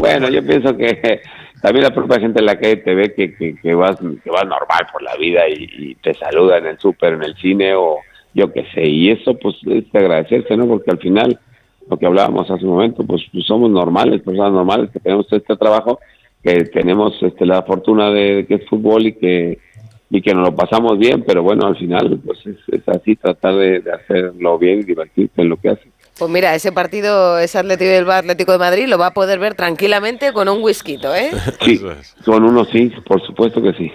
Bueno, 0.00 0.28
yo 0.28 0.42
pienso 0.44 0.74
que 0.76 1.20
también 1.60 1.84
la 1.84 1.94
propia 1.94 2.20
gente 2.20 2.40
en 2.40 2.46
la 2.46 2.58
calle 2.58 2.76
te 2.76 2.94
ve 2.94 3.14
que, 3.14 3.34
que, 3.34 3.74
vas 3.74 3.98
que 3.98 4.30
vas 4.30 4.46
normal 4.46 4.86
por 4.92 5.02
la 5.02 5.14
vida 5.16 5.48
y, 5.48 5.94
te 5.96 6.14
saluda 6.14 6.58
en 6.58 6.66
el 6.66 6.78
súper, 6.78 7.14
en 7.14 7.22
el 7.22 7.34
cine 7.36 7.74
o 7.74 7.98
yo 8.34 8.52
qué 8.52 8.64
sé. 8.74 8.86
Y 8.86 9.10
eso, 9.10 9.34
pues, 9.34 9.56
es 9.66 9.90
de 9.92 9.98
agradecerse, 9.98 10.56
¿no? 10.56 10.66
Porque 10.66 10.90
al 10.90 10.98
final, 10.98 11.38
lo 11.88 11.96
que 11.98 12.06
hablábamos 12.06 12.50
hace 12.50 12.64
un 12.64 12.72
momento, 12.72 13.04
pues, 13.04 13.22
pues 13.32 13.44
somos 13.44 13.70
normales, 13.70 14.22
personas 14.22 14.52
normales 14.52 14.90
que 14.90 15.00
tenemos 15.00 15.26
este 15.30 15.56
trabajo, 15.56 16.00
que 16.42 16.64
tenemos 16.64 17.22
este, 17.22 17.44
la 17.44 17.62
fortuna 17.62 18.10
de 18.10 18.46
que 18.46 18.54
es 18.54 18.68
fútbol 18.68 19.06
y 19.06 19.12
que 19.14 19.58
y 20.10 20.20
que 20.20 20.34
nos 20.34 20.48
lo 20.48 20.56
pasamos 20.56 20.98
bien, 20.98 21.22
pero 21.24 21.42
bueno, 21.42 21.68
al 21.68 21.76
final 21.76 22.20
pues 22.24 22.40
es, 22.44 22.88
así, 22.88 23.14
tratar 23.14 23.54
de, 23.54 23.82
hacerlo 23.92 24.58
bien 24.58 24.80
y 24.80 24.82
divertirse 24.82 25.40
en 25.40 25.48
lo 25.48 25.56
que 25.56 25.70
hace. 25.70 25.88
Pues 26.20 26.30
mira, 26.30 26.54
ese 26.54 26.70
partido, 26.70 27.38
ese 27.38 27.56
Atlético 27.58 27.90
del 27.90 28.10
Atlético 28.10 28.52
de 28.52 28.58
Madrid, 28.58 28.86
lo 28.88 28.98
va 28.98 29.06
a 29.06 29.14
poder 29.14 29.38
ver 29.38 29.54
tranquilamente 29.54 30.34
con 30.34 30.50
un 30.50 30.62
whisky, 30.62 30.98
¿eh? 31.02 31.30
Sí, 31.64 31.80
con 32.26 32.44
uno 32.44 32.66
sí, 32.66 32.92
por 33.06 33.24
supuesto 33.26 33.62
que 33.62 33.72
sí. 33.72 33.90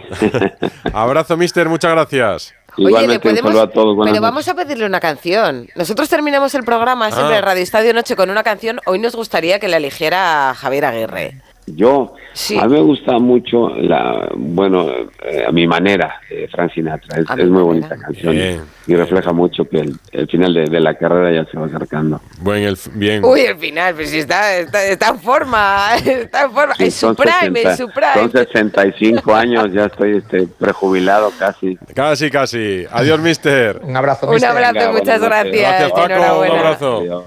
Abrazo, 0.93 1.37
mister, 1.37 1.69
muchas 1.69 1.91
gracias. 1.91 2.55
Igualmente 2.77 3.29
un 3.29 3.37
saludo 3.37 3.61
a 3.61 3.69
todos. 3.69 3.95
pero 3.95 4.05
noches. 4.07 4.21
vamos 4.21 4.47
a 4.47 4.55
pedirle 4.55 4.87
una 4.87 4.99
canción. 4.99 5.67
Nosotros 5.75 6.09
terminamos 6.09 6.55
el 6.55 6.63
programa 6.63 7.11
siempre 7.11 7.35
Ah. 7.35 7.37
en 7.37 7.43
Radio 7.45 7.61
Estadio 7.61 7.93
Noche 7.93 8.15
con 8.15 8.31
una 8.31 8.41
canción. 8.41 8.79
Hoy 8.87 8.97
nos 8.97 9.15
gustaría 9.15 9.59
que 9.59 9.67
la 9.67 9.77
eligiera 9.77 10.53
Javier 10.57 10.85
Aguirre. 10.85 11.41
Yo, 11.67 12.13
Sí. 12.33 12.59
a 12.59 12.65
mí 12.67 12.73
me 12.73 12.81
gusta 12.81 13.17
mucho, 13.17 13.69
la 13.69 14.29
bueno, 14.35 14.87
eh, 15.23 15.45
a 15.47 15.51
mi 15.51 15.65
manera, 15.65 16.19
de 16.29 16.47
Frank 16.49 16.71
Sinatra. 16.73 17.17
Es, 17.17 17.21
es 17.23 17.27
muy 17.37 17.45
manera. 17.47 17.63
bonita 17.63 17.97
canción 17.97 18.33
Bien. 18.33 18.61
y 18.85 18.95
refleja 18.95 19.31
mucho 19.33 19.67
que 19.67 19.77
el, 19.79 19.95
el 20.11 20.27
final 20.27 20.53
de, 20.53 20.65
de 20.65 20.79
la 20.79 20.93
carrera 20.95 21.31
ya 21.43 21.49
se 21.49 21.57
va 21.57 21.65
acercando. 21.65 22.21
Buen, 22.41 22.61
el, 22.63 22.77
bien. 22.93 23.25
Uy, 23.25 23.41
el 23.41 23.57
final, 23.57 23.95
pues 23.95 24.11
sí, 24.11 24.19
está, 24.19 24.55
está, 24.57 24.85
está 24.85 25.07
en 25.09 25.19
forma, 25.19 25.95
está 26.05 26.43
en 26.43 26.51
forma. 26.51 26.75
En 26.77 26.91
su 26.91 27.07
Son 27.07 27.15
prime, 27.15 27.59
60 27.63 27.77
su 27.77 27.89
prime. 27.89 28.13
Son 28.13 28.31
65 28.31 29.33
años, 29.33 29.71
ya 29.73 29.85
estoy 29.85 30.17
este, 30.17 30.45
prejubilado 30.47 31.31
casi. 31.39 31.77
Casi, 31.95 32.29
casi. 32.29 32.85
Adiós, 32.91 33.19
mister. 33.21 33.79
Un 33.81 33.97
abrazo, 33.97 34.27
Un 34.27 34.33
mister. 34.35 34.51
abrazo, 34.51 34.73
Venga, 34.75 34.91
muchas 34.91 35.19
gracias. 35.21 35.53
Gracias, 35.61 35.91
Paco. 35.93 36.39
Un 36.41 36.51
abrazo. 36.57 36.97
Adiós. 36.99 37.23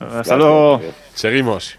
Hasta 0.00 0.36
luego. 0.36 0.80
Seguimos. 1.14 1.78